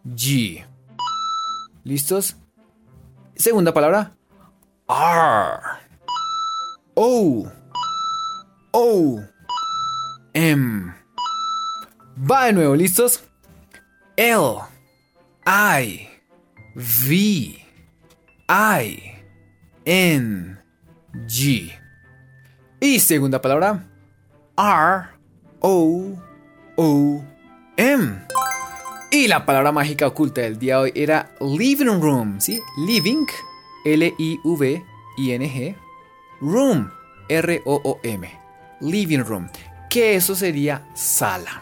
G. 0.04 0.66
¿Listos? 1.84 2.36
Segunda 3.40 3.72
palabra. 3.72 4.12
R 4.86 5.60
O 6.94 7.50
O 8.70 9.20
M. 10.34 10.94
Va 12.18 12.44
de 12.44 12.52
nuevo, 12.52 12.74
¿listos? 12.74 13.24
L 14.18 14.58
I 15.46 16.06
V 16.74 17.66
I 18.46 19.12
N 19.86 20.58
G. 21.26 21.72
Y 22.78 23.00
segunda 23.00 23.40
palabra. 23.40 23.88
R 24.58 25.08
O 25.60 26.14
O 26.76 27.24
M. 27.78 28.22
Y 29.12 29.26
la 29.26 29.44
palabra 29.44 29.72
mágica 29.72 30.06
oculta 30.06 30.42
del 30.42 30.56
día 30.56 30.76
de 30.76 30.82
hoy 30.82 30.92
era 30.94 31.34
living 31.40 32.00
room, 32.00 32.40
¿sí? 32.40 32.60
Living, 32.86 33.26
L-I-V-I-N-G, 33.84 35.76
room, 36.40 36.88
R-O-O-M, 37.28 38.38
living 38.80 39.24
room, 39.24 39.48
que 39.88 40.14
eso 40.14 40.36
sería 40.36 40.86
sala. 40.94 41.60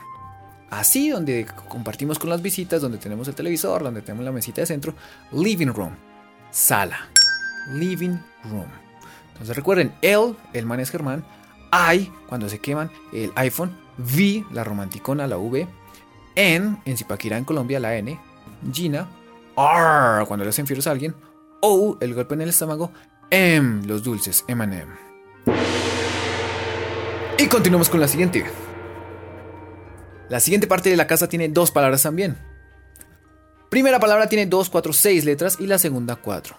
Así, 0.68 1.08
donde 1.08 1.46
compartimos 1.68 2.18
con 2.18 2.28
las 2.28 2.42
visitas, 2.42 2.82
donde 2.82 2.98
tenemos 2.98 3.26
el 3.28 3.34
televisor, 3.34 3.82
donde 3.82 4.02
tenemos 4.02 4.26
la 4.26 4.32
mesita 4.32 4.60
de 4.60 4.66
centro, 4.66 4.92
living 5.32 5.68
room, 5.68 5.96
sala, 6.50 7.08
living 7.72 8.18
room. 8.44 8.68
Entonces 9.32 9.56
recuerden, 9.56 9.94
el, 10.02 10.36
el 10.52 10.66
man 10.66 10.80
es 10.80 10.90
Germán, 10.90 11.24
I, 11.72 12.12
cuando 12.28 12.46
se 12.50 12.58
queman, 12.58 12.90
el 13.10 13.32
iPhone, 13.36 13.74
V, 13.96 14.44
la 14.52 14.64
romanticona, 14.64 15.26
la 15.26 15.38
V, 15.38 15.66
N, 16.38 16.76
en 16.84 16.96
Zipaquirá, 16.96 17.36
en 17.36 17.44
Colombia, 17.44 17.80
la 17.80 17.96
N, 17.96 18.16
Gina, 18.72 19.08
R, 19.56 20.24
cuando 20.26 20.44
le 20.44 20.50
hacen 20.50 20.68
fieros 20.68 20.86
a 20.86 20.92
alguien, 20.92 21.16
O, 21.60 21.98
el 22.00 22.14
golpe 22.14 22.34
en 22.34 22.42
el 22.42 22.50
estómago, 22.50 22.92
M, 23.28 23.84
los 23.84 24.04
dulces, 24.04 24.44
M&M. 24.46 24.86
Y 27.38 27.46
continuamos 27.48 27.90
con 27.90 27.98
la 27.98 28.06
siguiente. 28.06 28.44
La 30.28 30.38
siguiente 30.38 30.68
parte 30.68 30.90
de 30.90 30.96
la 30.96 31.08
casa 31.08 31.28
tiene 31.28 31.48
dos 31.48 31.72
palabras 31.72 32.04
también. 32.04 32.38
Primera 33.68 33.98
palabra 33.98 34.28
tiene 34.28 34.46
dos, 34.46 34.70
cuatro, 34.70 34.92
seis 34.92 35.24
letras 35.24 35.56
y 35.58 35.66
la 35.66 35.78
segunda 35.78 36.14
cuatro. 36.14 36.56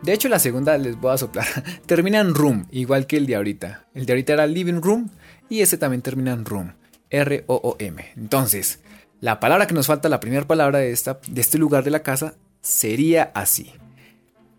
De 0.00 0.14
hecho, 0.14 0.30
la 0.30 0.38
segunda 0.38 0.78
les 0.78 0.98
voy 0.98 1.12
a 1.12 1.18
soplar. 1.18 1.46
termina 1.86 2.18
en 2.20 2.34
room, 2.34 2.66
igual 2.70 3.06
que 3.06 3.18
el 3.18 3.26
de 3.26 3.36
ahorita. 3.36 3.88
El 3.92 4.06
de 4.06 4.12
ahorita 4.14 4.32
era 4.32 4.46
living 4.46 4.80
room 4.80 5.10
y 5.50 5.60
ese 5.60 5.76
también 5.76 6.00
termina 6.00 6.32
en 6.32 6.46
room. 6.46 6.72
R-O-O-M. 7.10 8.12
Entonces, 8.16 8.80
la 9.22 9.38
palabra 9.38 9.68
que 9.68 9.74
nos 9.74 9.86
falta, 9.86 10.08
la 10.08 10.18
primera 10.18 10.44
palabra 10.48 10.80
de, 10.80 10.90
esta, 10.90 11.20
de 11.28 11.40
este 11.40 11.56
lugar 11.56 11.84
de 11.84 11.92
la 11.92 12.02
casa, 12.02 12.34
sería 12.60 13.30
así. 13.36 13.72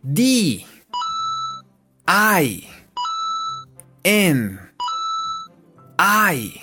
D. 0.01 0.65
I. 2.07 2.67
N. 4.03 4.59
I. 5.99 6.61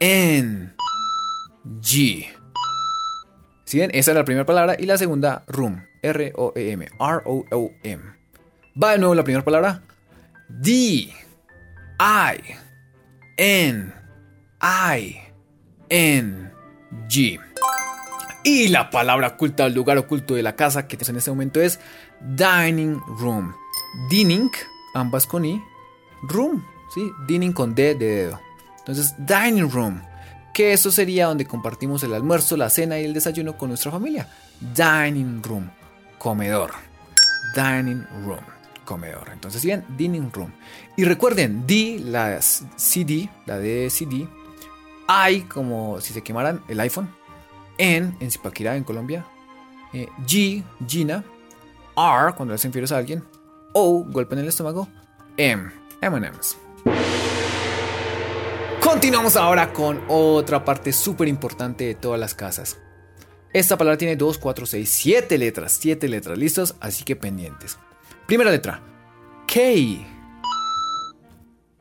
N. 0.00 0.74
G. 1.80 2.26
¿Sí 3.64 3.78
ven? 3.78 3.90
Esa 3.94 4.10
es 4.10 4.16
la 4.16 4.24
primera 4.24 4.44
palabra 4.44 4.74
y 4.76 4.86
la 4.86 4.98
segunda, 4.98 5.44
room. 5.46 5.84
R-O-E-M. 6.02 6.88
R-O-O-M. 6.98 8.02
Va 8.82 8.90
de 8.90 8.98
nuevo 8.98 9.14
la 9.14 9.22
primera 9.22 9.44
palabra. 9.44 9.82
D. 10.48 10.72
I. 10.72 11.14
N. 13.36 13.92
I. 14.60 15.16
N. 15.90 16.45
G. 17.08 17.40
Y 18.44 18.68
la 18.68 18.90
palabra 18.90 19.28
oculta, 19.28 19.66
el 19.66 19.74
lugar 19.74 19.98
oculto 19.98 20.34
de 20.34 20.42
la 20.42 20.54
casa 20.54 20.86
que 20.86 20.96
en 20.96 21.16
este 21.16 21.30
momento 21.30 21.60
es 21.60 21.80
dining 22.20 23.00
room. 23.18 23.52
Dining, 24.08 24.50
ambas 24.94 25.26
con 25.26 25.44
I. 25.44 25.60
Room, 26.22 26.64
¿sí? 26.94 27.10
Dining 27.26 27.52
con 27.52 27.74
D 27.74 27.94
de 27.94 28.06
dedo. 28.06 28.40
Entonces, 28.78 29.14
dining 29.18 29.68
room. 29.68 30.00
Que 30.54 30.72
eso 30.72 30.92
sería 30.92 31.26
donde 31.26 31.44
compartimos 31.44 32.04
el 32.04 32.14
almuerzo, 32.14 32.56
la 32.56 32.70
cena 32.70 32.98
y 33.00 33.04
el 33.04 33.12
desayuno 33.14 33.58
con 33.58 33.70
nuestra 33.70 33.90
familia. 33.90 34.28
Dining 34.60 35.42
room. 35.42 35.68
Comedor. 36.18 36.70
Dining 37.54 38.04
room. 38.24 38.44
Comedor. 38.84 39.30
Entonces, 39.32 39.64
bien, 39.64 39.84
dining 39.98 40.30
room. 40.32 40.52
Y 40.96 41.04
recuerden, 41.04 41.66
D, 41.66 42.00
la 42.00 42.40
CD, 42.40 43.28
la 43.44 43.58
de 43.58 43.90
CD. 43.90 44.28
I, 45.08 45.42
como 45.42 46.00
si 46.00 46.12
se 46.12 46.22
quemaran 46.22 46.62
el 46.68 46.80
iPhone. 46.80 47.08
N, 47.78 48.16
en 48.20 48.30
Zipaquirá, 48.30 48.76
en 48.76 48.84
Colombia. 48.84 49.26
Eh, 49.92 50.08
G, 50.26 50.62
Gina. 50.86 51.24
R, 51.96 52.34
cuando 52.36 52.52
le 52.52 52.56
hacen 52.56 52.72
fieros 52.72 52.92
a 52.92 52.98
alguien. 52.98 53.24
O, 53.72 54.04
golpe 54.04 54.34
en 54.34 54.40
el 54.40 54.48
estómago. 54.48 54.88
M, 55.36 55.70
M&M's. 56.00 56.56
Continuamos 58.80 59.36
ahora 59.36 59.72
con 59.72 60.02
otra 60.08 60.64
parte 60.64 60.92
súper 60.92 61.28
importante 61.28 61.84
de 61.84 61.94
todas 61.94 62.18
las 62.20 62.34
casas. 62.34 62.78
Esta 63.52 63.76
palabra 63.76 63.98
tiene 63.98 64.16
2, 64.16 64.38
4, 64.38 64.66
6, 64.66 64.88
7 64.88 65.38
letras. 65.38 65.78
7 65.80 66.08
letras, 66.08 66.38
¿listos? 66.38 66.76
Así 66.80 67.04
que 67.04 67.16
pendientes. 67.16 67.78
Primera 68.26 68.50
letra. 68.50 68.82
K. 69.46 69.60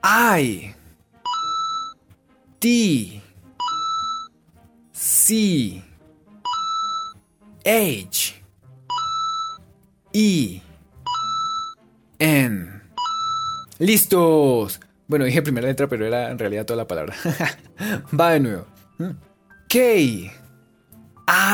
I. 0.03 0.74
T. 2.65 3.21
C. 4.91 5.83
H. 7.63 8.43
E. 10.11 10.61
N. 12.17 12.81
¡Listos! 13.77 14.79
Bueno, 15.07 15.25
dije 15.25 15.43
primera 15.43 15.67
letra, 15.67 15.85
pero 15.85 16.07
era 16.07 16.31
en 16.31 16.39
realidad 16.39 16.65
toda 16.65 16.77
la 16.77 16.87
palabra. 16.87 17.15
Va 18.19 18.31
de 18.31 18.39
nuevo. 18.39 18.65
K. 19.69 19.77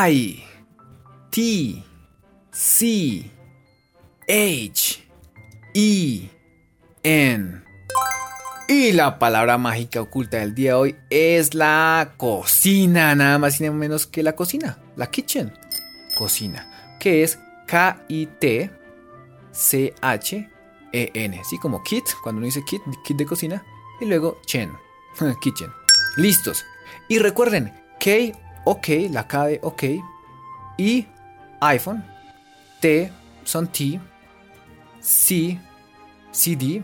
I. 0.08 0.44
T. 1.30 1.84
C. 2.52 3.30
H. 4.30 5.10
E. 5.74 6.30
N. 7.04 7.71
Y 8.72 8.94
la 8.94 9.20
palabra 9.20 9.58
mágica 9.58 10.00
oculta 10.00 10.38
del 10.38 10.56
día 10.56 10.70
de 10.70 10.76
hoy 10.76 10.96
es 11.10 11.54
la 11.54 12.14
cocina, 12.16 13.14
nada 13.16 13.38
más 13.38 13.60
y 13.60 13.66
nada 13.66 13.76
menos 13.76 14.08
que 14.08 14.24
la 14.24 14.34
cocina, 14.34 14.78
la 14.96 15.12
kitchen. 15.12 15.52
Cocina, 16.18 16.96
que 16.98 17.22
es 17.22 17.38
K-I-T-C-H-E-N, 17.68 18.72
¿sí? 21.44 21.58
Como 21.58 21.84
kit, 21.84 22.06
cuando 22.24 22.38
uno 22.38 22.46
dice 22.46 22.64
kit, 22.64 22.82
kit 23.04 23.18
de 23.18 23.26
cocina, 23.26 23.62
y 24.00 24.06
luego 24.06 24.40
chen, 24.46 24.72
kitchen. 25.42 25.70
Listos. 26.16 26.64
Y 27.10 27.20
recuerden, 27.20 27.74
K, 28.00 28.10
OK, 28.64 28.88
la 29.10 29.28
K 29.28 29.48
de 29.48 29.60
OK, 29.64 29.84
y 30.78 31.06
iPhone, 31.60 32.06
T 32.80 33.12
son 33.44 33.68
T, 33.68 34.00
C, 35.02 35.60
CD, 36.32 36.82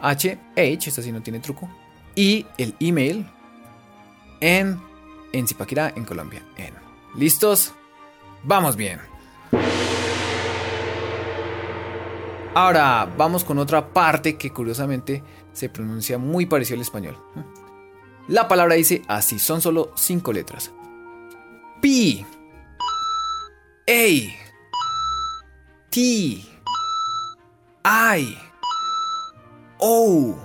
H, 0.00 0.38
H, 0.56 0.88
esta 0.88 1.02
sí 1.02 1.12
no 1.12 1.22
tiene 1.22 1.40
truco, 1.40 1.68
y 2.14 2.46
el 2.56 2.74
email 2.80 3.26
en, 4.40 4.80
en 5.32 5.46
Zipaquirá, 5.46 5.92
en 5.96 6.04
Colombia. 6.04 6.42
En. 6.56 6.74
¿Listos? 7.16 7.74
Vamos 8.42 8.76
bien. 8.76 9.00
Ahora 12.54 13.12
vamos 13.16 13.44
con 13.44 13.58
otra 13.58 13.92
parte 13.92 14.36
que 14.36 14.52
curiosamente 14.52 15.22
se 15.52 15.68
pronuncia 15.68 16.18
muy 16.18 16.46
parecido 16.46 16.76
al 16.76 16.82
español. 16.82 17.16
La 18.26 18.48
palabra 18.48 18.74
dice 18.74 19.02
así, 19.06 19.38
son 19.38 19.60
solo 19.60 19.92
cinco 19.96 20.32
letras. 20.32 20.72
P 21.80 22.26
A 23.86 24.08
T 25.90 26.00
I 27.84 28.38
O 29.78 30.36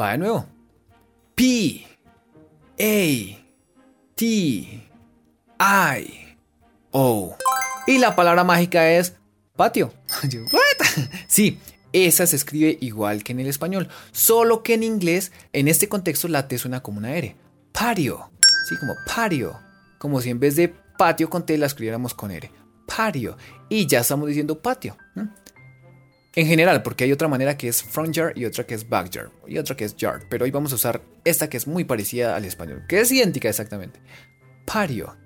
Va 0.00 0.12
de 0.12 0.18
nuevo. 0.18 0.46
P 1.34 1.86
A 2.80 3.38
T 4.14 4.24
I 4.24 4.88
O 6.90 7.36
Y 7.86 7.98
la 7.98 8.16
palabra 8.16 8.44
mágica 8.44 8.90
es 8.90 9.14
patio. 9.56 9.92
sí, 11.28 11.58
esa 11.92 12.26
se 12.26 12.36
escribe 12.36 12.76
igual 12.80 13.22
que 13.24 13.32
en 13.32 13.40
el 13.40 13.46
español, 13.46 13.88
solo 14.12 14.62
que 14.62 14.74
en 14.74 14.82
inglés, 14.82 15.32
en 15.52 15.68
este 15.68 15.88
contexto, 15.88 16.28
la 16.28 16.48
T 16.48 16.58
suena 16.58 16.82
como 16.82 16.98
una 16.98 17.16
R. 17.16 17.36
Patio. 17.72 18.30
Sí, 18.68 18.76
como 18.78 18.94
patio. 19.06 19.58
Como 19.98 20.20
si 20.20 20.30
en 20.30 20.40
vez 20.40 20.56
de 20.56 20.68
patio 20.68 21.30
con 21.30 21.46
T 21.46 21.56
la 21.56 21.66
escribiéramos 21.66 22.14
con 22.14 22.30
R. 22.30 22.50
Patio. 22.86 23.36
Y 23.68 23.86
ya 23.86 24.00
estamos 24.00 24.28
diciendo 24.28 24.60
patio. 24.60 24.96
En 26.38 26.46
general, 26.46 26.84
porque 26.84 27.02
hay 27.02 27.10
otra 27.10 27.26
manera 27.26 27.58
que 27.58 27.66
es 27.66 27.82
front 27.82 28.14
yard 28.14 28.36
y 28.36 28.44
otra 28.44 28.64
que 28.64 28.76
es 28.76 28.88
back 28.88 29.10
yard 29.10 29.30
y 29.48 29.58
otra 29.58 29.74
que 29.74 29.84
es 29.84 29.96
yard. 29.96 30.22
Pero 30.28 30.44
hoy 30.44 30.52
vamos 30.52 30.70
a 30.70 30.76
usar 30.76 31.02
esta 31.24 31.50
que 31.50 31.56
es 31.56 31.66
muy 31.66 31.82
parecida 31.82 32.36
al 32.36 32.44
español, 32.44 32.84
que 32.88 33.00
es 33.00 33.10
idéntica 33.10 33.48
exactamente. 33.48 33.98
Patio. 34.64 35.16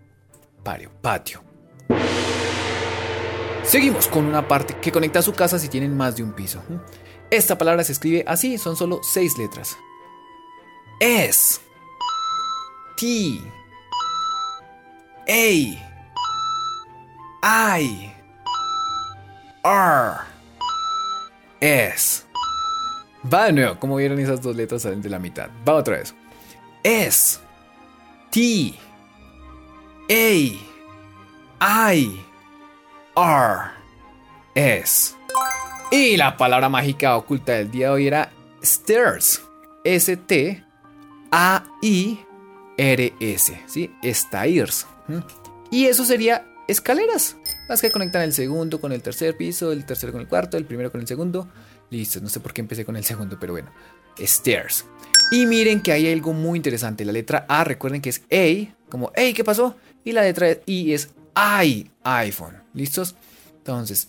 Patio. 0.64 0.90
Patio. 1.02 1.42
Seguimos 3.62 4.08
con 4.08 4.24
una 4.24 4.48
parte 4.48 4.74
que 4.80 4.90
conecta 4.90 5.18
a 5.18 5.22
su 5.22 5.34
casa 5.34 5.58
si 5.58 5.68
tienen 5.68 5.94
más 5.94 6.16
de 6.16 6.22
un 6.22 6.32
piso. 6.32 6.62
Esta 7.30 7.58
palabra 7.58 7.84
se 7.84 7.92
escribe 7.92 8.24
así, 8.26 8.56
son 8.56 8.74
solo 8.74 9.02
seis 9.02 9.36
letras. 9.36 9.76
S. 10.98 11.60
T. 12.96 13.38
A. 17.42 17.78
I. 17.82 18.12
R. 19.62 20.31
S. 21.62 22.24
Va 23.32 23.44
de 23.44 23.52
nuevo, 23.52 23.78
como 23.78 23.94
vieron 23.96 24.18
esas 24.18 24.42
dos 24.42 24.56
letras 24.56 24.82
salen 24.82 25.00
de 25.00 25.08
la 25.08 25.20
mitad. 25.20 25.48
Va 25.66 25.74
otra 25.74 25.98
vez. 25.98 26.12
S. 26.82 27.38
T. 28.30 28.74
A. 31.60 31.94
I. 31.94 32.20
R. 33.14 33.60
S. 34.56 35.14
Y 35.92 36.16
la 36.16 36.36
palabra 36.36 36.68
mágica 36.68 37.16
oculta 37.16 37.52
del 37.52 37.70
día 37.70 37.86
de 37.86 37.92
hoy 37.92 38.08
era 38.08 38.32
stairs. 38.62 39.40
S-T. 39.84 40.64
A-I-R-S. 41.30 42.26
¿Sí? 43.66 43.94
Stairs. 44.02 44.86
Y 45.70 45.86
eso 45.86 46.04
sería 46.04 46.44
escaleras. 46.66 47.36
Las 47.68 47.80
que 47.80 47.90
conectan 47.90 48.22
el 48.22 48.32
segundo 48.32 48.80
con 48.80 48.92
el 48.92 49.02
tercer 49.02 49.36
piso, 49.36 49.72
el 49.72 49.86
tercero 49.86 50.12
con 50.12 50.20
el 50.20 50.28
cuarto, 50.28 50.56
el 50.56 50.64
primero 50.64 50.90
con 50.90 51.00
el 51.00 51.06
segundo. 51.06 51.48
Listo, 51.90 52.20
no 52.20 52.28
sé 52.28 52.40
por 52.40 52.52
qué 52.52 52.60
empecé 52.60 52.84
con 52.84 52.96
el 52.96 53.04
segundo, 53.04 53.38
pero 53.40 53.52
bueno. 53.52 53.70
Stairs. 54.18 54.84
Y 55.30 55.46
miren 55.46 55.80
que 55.80 55.92
hay 55.92 56.12
algo 56.12 56.32
muy 56.32 56.58
interesante. 56.58 57.04
La 57.04 57.12
letra 57.12 57.46
A, 57.48 57.64
recuerden 57.64 58.02
que 58.02 58.10
es 58.10 58.22
A, 58.30 58.74
como 58.90 59.12
hey, 59.14 59.32
¿qué 59.32 59.44
pasó? 59.44 59.76
Y 60.04 60.12
la 60.12 60.22
letra 60.22 60.48
I 60.66 60.92
es 60.92 61.10
I, 61.64 61.90
iPhone. 62.02 62.62
¿Listos? 62.74 63.14
Entonces, 63.58 64.08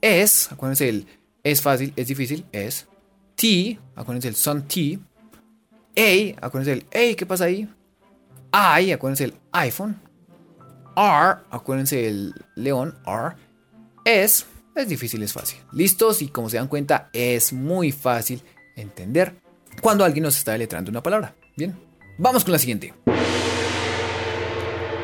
es, 0.00 0.50
acuérdense 0.52 0.88
el 0.88 1.06
es 1.42 1.62
fácil, 1.62 1.92
es 1.96 2.08
difícil, 2.08 2.44
es. 2.52 2.86
T, 3.36 3.78
acuérdense 3.94 4.28
el 4.28 4.34
son 4.34 4.66
T. 4.66 4.98
A, 5.96 6.46
acuérdense 6.46 6.72
el 6.72 6.86
hey, 6.90 7.14
¿qué 7.14 7.24
pasa 7.24 7.44
ahí? 7.44 7.68
I, 8.52 8.92
acuérdense 8.92 9.24
el 9.24 9.34
iPhone. 9.52 10.07
R, 10.98 11.36
acuérdense 11.50 12.08
el 12.08 12.34
león, 12.56 12.98
R. 13.06 13.36
Es, 14.04 14.46
es 14.74 14.88
difícil, 14.88 15.22
es 15.22 15.32
fácil. 15.32 15.60
¿Listos? 15.72 16.22
Y 16.22 16.28
como 16.28 16.50
se 16.50 16.56
dan 16.56 16.66
cuenta, 16.66 17.08
es 17.12 17.52
muy 17.52 17.92
fácil 17.92 18.42
entender 18.74 19.34
cuando 19.80 20.04
alguien 20.04 20.24
nos 20.24 20.36
está 20.36 20.52
deletrando 20.52 20.90
una 20.90 21.02
palabra. 21.02 21.36
Bien, 21.56 21.78
vamos 22.18 22.44
con 22.44 22.52
la 22.52 22.58
siguiente. 22.58 22.94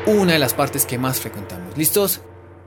Una 0.05 0.33
de 0.33 0.39
las 0.39 0.53
partes 0.53 0.85
que 0.85 0.97
más 0.97 1.19
frecuentamos. 1.19 1.77
¿Listos? 1.77 2.21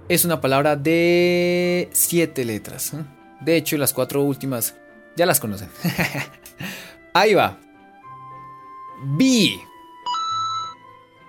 Es 0.09 0.25
una 0.25 0.41
palabra 0.41 0.75
de 0.75 1.91
siete 1.93 2.45
letras. 2.47 2.95
¿eh? 2.95 3.05
De 3.41 3.57
hecho, 3.57 3.77
las 3.77 3.93
cuatro 3.93 4.23
últimas 4.23 4.75
ya 5.17 5.27
las 5.27 5.39
conocen. 5.39 5.69
Ahí 7.13 7.35
va. 7.35 7.59
B. 9.05 9.51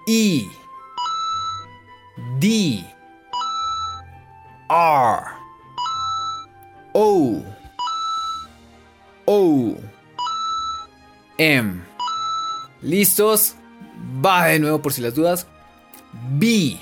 E. 0.07 0.58
D. 2.39 2.85
R. 4.69 5.23
O. 6.93 7.43
O. 9.25 9.75
M. 11.37 11.81
¿Listos? 12.81 13.55
Va 14.25 14.45
de 14.45 14.59
nuevo 14.59 14.81
por 14.81 14.93
si 14.93 15.01
las 15.01 15.15
dudas. 15.15 15.47
B. 16.31 16.77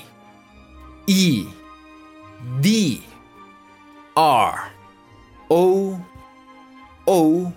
E. 1.06 1.46
D. 2.60 3.02
R. 4.16 4.58
O. 5.48 5.98
O. 7.04 7.52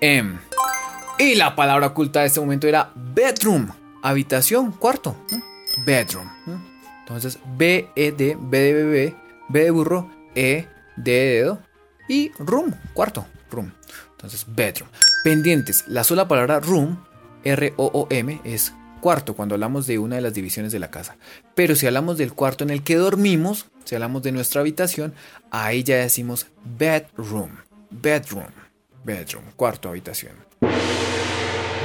M. 0.00 0.38
Y 1.18 1.34
la 1.34 1.56
palabra 1.56 1.88
oculta 1.88 2.20
de 2.20 2.26
este 2.26 2.40
momento 2.40 2.66
era 2.68 2.92
bedroom. 2.94 3.68
Habitación, 4.02 4.72
cuarto. 4.72 5.16
Bedroom. 5.84 6.28
Entonces, 7.08 7.38
B, 7.56 7.88
E, 7.96 8.12
D, 8.12 8.36
B 8.38 8.58
de 8.58 8.74
bebé, 8.74 9.16
B 9.48 9.64
de 9.64 9.70
burro, 9.70 10.10
E, 10.34 10.68
D 10.96 11.10
de 11.10 11.26
dedo 11.36 11.62
y 12.06 12.30
room, 12.38 12.74
cuarto. 12.92 13.26
Room. 13.50 13.72
Entonces, 14.10 14.44
bedroom. 14.46 14.90
Pendientes. 15.24 15.84
La 15.88 16.04
sola 16.04 16.28
palabra 16.28 16.60
room, 16.60 17.02
R-O-O-M, 17.44 18.42
es 18.44 18.74
cuarto 19.00 19.34
cuando 19.34 19.54
hablamos 19.54 19.86
de 19.86 19.98
una 19.98 20.16
de 20.16 20.22
las 20.22 20.34
divisiones 20.34 20.70
de 20.70 20.80
la 20.80 20.90
casa. 20.90 21.16
Pero 21.54 21.76
si 21.76 21.86
hablamos 21.86 22.18
del 22.18 22.34
cuarto 22.34 22.62
en 22.62 22.68
el 22.68 22.82
que 22.82 22.96
dormimos, 22.96 23.70
si 23.84 23.94
hablamos 23.94 24.22
de 24.22 24.32
nuestra 24.32 24.60
habitación, 24.60 25.14
ahí 25.50 25.82
ya 25.84 25.96
decimos 25.96 26.46
bedroom. 26.62 27.52
Bedroom. 27.88 28.52
Bedroom. 29.02 29.44
Cuarto 29.56 29.88
habitación. 29.88 30.34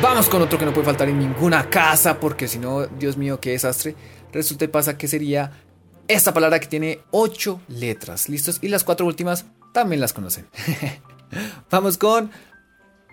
Vamos 0.02 0.28
con 0.28 0.42
otro 0.42 0.60
que 0.60 0.66
no 0.66 0.74
puede 0.74 0.86
faltar 0.86 1.08
en 1.08 1.18
ninguna 1.18 1.70
casa, 1.70 2.20
porque 2.20 2.50
si 2.50 2.60
no, 2.60 2.88
Dios 2.88 3.16
mío, 3.16 3.40
qué 3.40 3.52
desastre. 3.52 3.96
Resulta 4.34 4.66
y 4.66 4.68
pasa 4.68 4.98
que 4.98 5.08
sería 5.08 5.52
esta 6.08 6.34
palabra 6.34 6.60
que 6.60 6.68
tiene 6.68 7.00
ocho 7.12 7.62
letras. 7.68 8.28
¿Listos? 8.28 8.60
Y 8.62 8.68
las 8.68 8.84
cuatro 8.84 9.06
últimas 9.06 9.46
también 9.74 10.02
las 10.02 10.12
conocen. 10.12 10.48
Vamos 11.70 11.98
con 11.98 12.32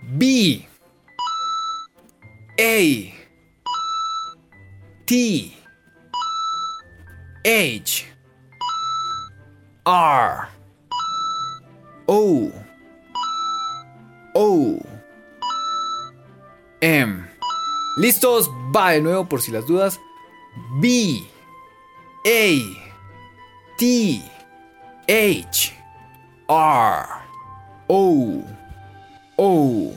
B. 0.02 0.66
A. 2.58 3.14
T. 5.06 5.52
H. 7.44 8.06
R. 9.84 10.48
O. 12.06 12.50
O. 14.34 14.78
M. 16.80 17.30
¿Listos? 17.96 18.50
Va 18.74 18.90
de 18.90 19.02
nuevo 19.02 19.28
por 19.28 19.42
si 19.42 19.50
las 19.52 19.66
dudas. 19.66 20.00
B. 20.80 21.22
A. 22.24 22.60
T. 23.78 24.22
H. 25.08 25.72
R. 26.48 27.06
O. 27.88 28.44
O. 29.36 29.94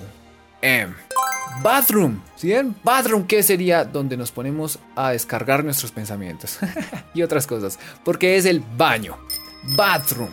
M. 0.62 0.94
Bathroom. 1.62 2.22
¿Sí 2.36 2.50
ven? 2.50 2.76
Bathroom, 2.84 3.26
¿qué 3.28 3.44
sería 3.44 3.84
donde 3.86 4.18
nos 4.18 4.32
ponemos 4.32 4.80
a 4.96 5.12
descargar 5.12 5.64
nuestros 5.64 5.92
pensamientos 5.92 6.58
y 7.14 7.22
otras 7.22 7.46
cosas? 7.48 7.78
Porque 8.04 8.36
es 8.38 8.46
el 8.46 8.60
baño. 8.60 9.18
Bathroom. 9.76 10.32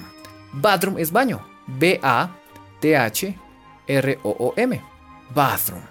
Bathroom 0.52 0.98
es 0.98 1.12
baño. 1.12 1.46
B-A-T-H-R-O-O-M. 1.66 2.30
Bathroom. 5.34 5.82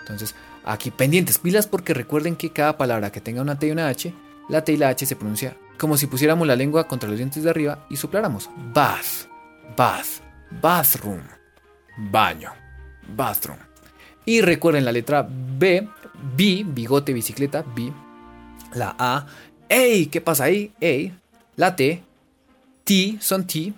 Entonces, 0.00 0.34
aquí 0.68 0.90
pendientes, 0.90 1.38
pilas 1.38 1.66
porque 1.66 1.94
recuerden 1.94 2.36
que 2.36 2.50
cada 2.52 2.76
palabra 2.78 3.10
que 3.10 3.20
tenga 3.20 3.42
una 3.42 3.58
T 3.58 3.66
y 3.66 3.70
una 3.70 3.88
H, 3.88 4.14
la 4.48 4.62
T 4.62 4.72
y 4.72 4.76
la 4.76 4.88
H 4.88 5.06
se 5.06 5.16
pronuncia 5.16 5.56
como 5.78 5.96
si 5.96 6.08
pusiéramos 6.08 6.46
la 6.46 6.56
lengua 6.56 6.86
contra 6.88 7.08
los 7.08 7.16
dientes 7.16 7.42
de 7.42 7.50
arriba 7.50 7.86
y 7.88 7.96
sopláramos. 7.96 8.50
Bath, 8.74 9.28
bath, 9.76 10.20
bathroom, 10.60 11.22
baño, 12.10 12.52
bathroom. 13.16 13.58
Y 14.24 14.42
recuerden 14.42 14.84
la 14.84 14.92
letra 14.92 15.26
B, 15.26 15.88
B, 16.36 16.64
bigote, 16.66 17.12
bicicleta, 17.12 17.64
B. 17.74 17.92
La 18.74 18.94
A, 18.98 19.26
ey, 19.68 20.06
¿qué 20.06 20.20
pasa 20.20 20.44
ahí? 20.44 20.72
Ey. 20.80 21.16
La 21.56 21.74
T, 21.74 22.02
T, 22.84 23.16
son 23.20 23.46
T. 23.46 23.72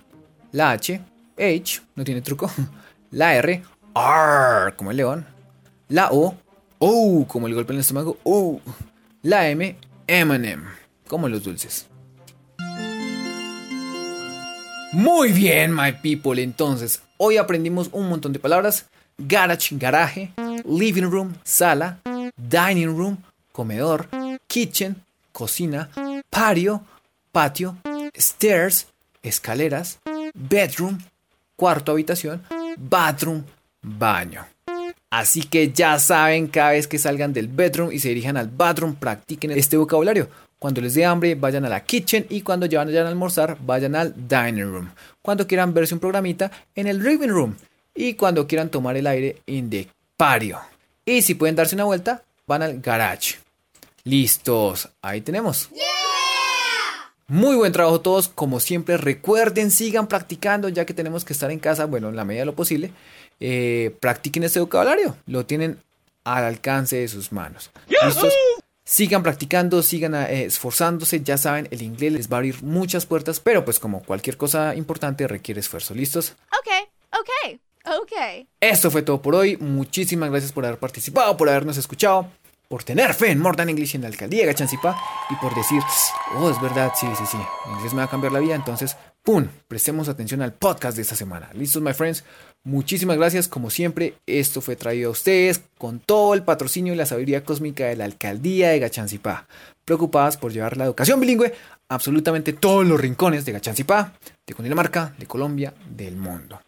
La 0.53 0.73
H, 0.73 1.01
H, 1.39 1.83
no 1.95 2.03
tiene 2.03 2.23
truco. 2.23 2.51
La 3.13 3.35
R, 3.35 3.63
R, 3.95 4.77
como 4.77 4.93
el 4.93 4.97
león. 4.97 5.27
La 5.89 6.11
O, 6.13 6.37
O, 6.83 7.27
como 7.29 7.47
el 7.47 7.55
golpe 7.55 7.73
en 7.73 7.77
el 7.77 7.81
estómago, 7.83 8.17
O. 8.25 8.59
La 9.23 9.51
M, 9.51 9.77
M&M, 10.07 10.63
como 11.07 11.29
los 11.29 11.45
dulces. 11.45 11.87
Muy 14.93 15.31
bien, 15.31 15.75
my 15.75 15.93
people. 16.03 16.43
Entonces, 16.43 17.03
hoy 17.19 17.37
aprendimos 17.37 17.91
un 17.93 18.09
montón 18.09 18.33
de 18.33 18.39
palabras. 18.39 18.87
Garage, 19.19 19.77
garaje, 19.77 20.33
living 20.65 21.11
room, 21.11 21.35
sala, 21.45 22.01
dining 22.37 22.97
room, 22.97 23.19
comedor, 23.53 24.09
kitchen, 24.47 25.05
cocina, 25.33 25.91
patio, 26.31 26.83
patio, 27.31 27.77
stairs, 28.17 28.87
escaleras, 29.23 29.99
bedroom, 30.33 30.99
cuarto 31.57 31.93
habitación, 31.93 32.43
bathroom, 32.79 33.45
baño. 33.83 34.47
Así 35.11 35.43
que 35.43 35.73
ya 35.73 35.99
saben, 35.99 36.47
cada 36.47 36.71
vez 36.71 36.87
que 36.87 36.99
salgan 36.99 37.33
del 37.33 37.49
bedroom 37.49 37.91
y 37.91 37.99
se 37.99 38.09
dirijan 38.11 38.37
al 38.37 38.49
bathroom, 38.49 38.95
practiquen 38.95 39.51
este 39.51 39.77
vocabulario. 39.77 40.29
Cuando 40.61 40.81
les 40.81 40.95
dé 40.95 41.05
hambre, 41.05 41.35
vayan 41.35 41.65
a 41.65 41.69
la 41.69 41.85
kitchen 41.85 42.27
y 42.29 42.43
cuando 42.43 42.67
ya 42.67 42.85
vayan 42.85 43.07
a 43.07 43.09
almorzar, 43.09 43.57
vayan 43.61 43.97
al 43.97 44.15
dining 44.15 44.71
room. 44.71 44.91
Cuando 45.21 45.47
quieran 45.47 45.75
verse 45.75 45.95
un 45.95 46.01
programita, 46.01 46.53
en 46.75 46.87
el 46.87 47.03
living 47.03 47.29
room. 47.29 47.57
Y 47.95 48.15
cuando 48.15 48.47
quieran 48.47 48.69
tomar 48.69 48.97
el 48.97 49.07
aire, 49.07 49.43
en 49.47 49.69
the 49.69 49.89
patio. 50.17 50.61
Y 51.05 51.23
si 51.23 51.35
pueden 51.35 51.57
darse 51.57 51.75
una 51.75 51.85
vuelta, 51.85 52.23
van 52.47 52.63
al 52.63 52.81
garage. 52.81 53.39
Listos, 54.05 54.89
ahí 55.03 55.23
tenemos. 55.23 55.71
Muy 57.27 57.57
buen 57.57 57.73
trabajo 57.73 58.01
todos, 58.01 58.29
como 58.29 58.61
siempre 58.61 58.97
recuerden, 58.97 59.71
sigan 59.71 60.09
practicando 60.09 60.69
ya 60.69 60.85
que 60.85 60.95
tenemos 60.95 61.25
que 61.25 61.33
estar 61.33 61.51
en 61.51 61.59
casa, 61.59 61.87
bueno, 61.87 62.09
en 62.09 62.17
la 62.17 62.25
medida 62.25 62.43
de 62.43 62.47
lo 62.47 62.55
posible. 62.55 62.91
Eh, 63.41 63.97
practiquen 64.01 64.45
este 64.45 64.61
vocabulario, 64.61 65.17
lo 65.27 65.47
tienen 65.47 65.79
al 66.25 66.45
alcance 66.45 66.97
de 66.97 67.09
sus 67.09 67.33
manos. 67.33 67.71
¿Listos? 67.89 68.33
Sigan 68.85 69.23
practicando, 69.23 69.83
sigan 69.83 70.15
eh, 70.15 70.45
esforzándose, 70.45 71.23
ya 71.23 71.39
saben, 71.39 71.69
el 71.71 71.81
inglés 71.81 72.13
les 72.13 72.31
va 72.31 72.37
a 72.37 72.39
abrir 72.39 72.63
muchas 72.63 73.07
puertas, 73.07 73.41
pero 73.41 73.65
pues 73.65 73.79
como 73.79 74.03
cualquier 74.03 74.37
cosa 74.37 74.75
importante 74.75 75.27
requiere 75.27 75.61
esfuerzo. 75.61 75.95
¿Listos? 75.95 76.35
Okay, 76.61 76.89
okay, 77.19 77.61
okay. 78.03 78.49
Esto 78.61 78.91
fue 78.91 79.03
todo 79.03 79.23
por 79.23 79.35
hoy, 79.35 79.57
muchísimas 79.57 80.31
gracias 80.31 80.53
por 80.53 80.67
haber 80.67 80.79
participado, 80.79 81.37
por 81.37 81.49
habernos 81.49 81.77
escuchado 81.77 82.29
por 82.71 82.85
tener 82.85 83.15
fe 83.15 83.33
en 83.33 83.41
More 83.41 83.57
Than 83.57 83.69
English 83.69 83.97
en 83.97 84.03
la 84.03 84.07
alcaldía 84.07 84.43
de 84.43 84.47
Gachancipa 84.47 84.97
y 85.29 85.35
por 85.35 85.53
decir, 85.57 85.83
oh, 86.37 86.49
es 86.49 86.63
verdad, 86.63 86.93
sí, 86.95 87.09
sí, 87.19 87.25
sí, 87.27 87.37
inglés 87.75 87.93
me 87.93 87.99
va 87.99 88.05
a 88.05 88.11
cambiar 88.11 88.33
la 88.33 88.39
vida, 88.39 88.55
entonces, 88.55 88.97
¡pum! 89.25 89.49
Prestemos 89.67 90.09
atención 90.09 90.41
al 90.41 90.53
podcast 90.53 90.95
de 90.95 91.03
esta 91.03 91.17
semana. 91.17 91.51
¿Listos, 91.53 91.83
my 91.83 91.93
friends? 91.93 92.23
Muchísimas 92.63 93.17
gracias, 93.17 93.49
como 93.49 93.71
siempre, 93.71 94.15
esto 94.25 94.61
fue 94.61 94.77
traído 94.77 95.09
a 95.09 95.13
ustedes 95.13 95.63
con 95.79 95.99
todo 95.99 96.33
el 96.33 96.45
patrocinio 96.45 96.93
y 96.93 96.97
la 96.97 97.07
sabiduría 97.07 97.43
cósmica 97.43 97.87
de 97.87 97.97
la 97.97 98.05
alcaldía 98.05 98.69
de 98.69 98.79
Gachancipá, 98.79 99.49
preocupadas 99.85 100.37
por 100.37 100.53
llevar 100.53 100.77
la 100.77 100.85
educación 100.85 101.19
bilingüe 101.19 101.53
a 101.89 101.95
absolutamente 101.97 102.53
todos 102.53 102.87
los 102.87 103.01
rincones 103.01 103.45
de 103.45 103.51
Gachancipá, 103.51 104.13
de 104.47 104.55
Cundinamarca, 104.55 105.13
de 105.19 105.27
Colombia, 105.27 105.75
del 105.89 106.15
mundo. 106.15 106.61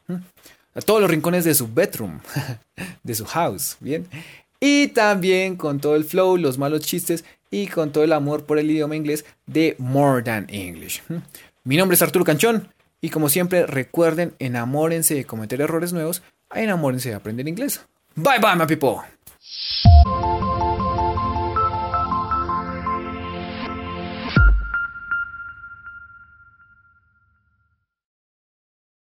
A 0.74 0.80
todos 0.80 1.00
los 1.00 1.10
rincones 1.10 1.44
de 1.44 1.54
su 1.54 1.72
bedroom, 1.72 2.18
de 3.04 3.14
su 3.14 3.24
house, 3.26 3.76
¿bien? 3.78 4.08
Y 4.64 4.86
también 4.86 5.56
con 5.56 5.80
todo 5.80 5.96
el 5.96 6.04
flow, 6.04 6.36
los 6.36 6.56
malos 6.56 6.82
chistes 6.82 7.24
y 7.50 7.66
con 7.66 7.90
todo 7.90 8.04
el 8.04 8.12
amor 8.12 8.44
por 8.44 8.60
el 8.60 8.70
idioma 8.70 8.94
inglés 8.94 9.24
de 9.44 9.74
More 9.78 10.22
Than 10.22 10.46
English. 10.48 11.02
Mi 11.64 11.76
nombre 11.76 11.96
es 11.96 12.02
Arturo 12.02 12.24
Canchón 12.24 12.68
y 13.00 13.10
como 13.10 13.28
siempre 13.28 13.66
recuerden, 13.66 14.34
enamórense 14.38 15.16
de 15.16 15.24
cometer 15.24 15.60
errores 15.60 15.92
nuevos, 15.92 16.22
enamórense 16.54 17.08
de 17.08 17.16
aprender 17.16 17.48
inglés. 17.48 17.84
Bye 18.14 18.38
bye, 18.38 18.54
my 18.54 18.66
people. 18.66 19.02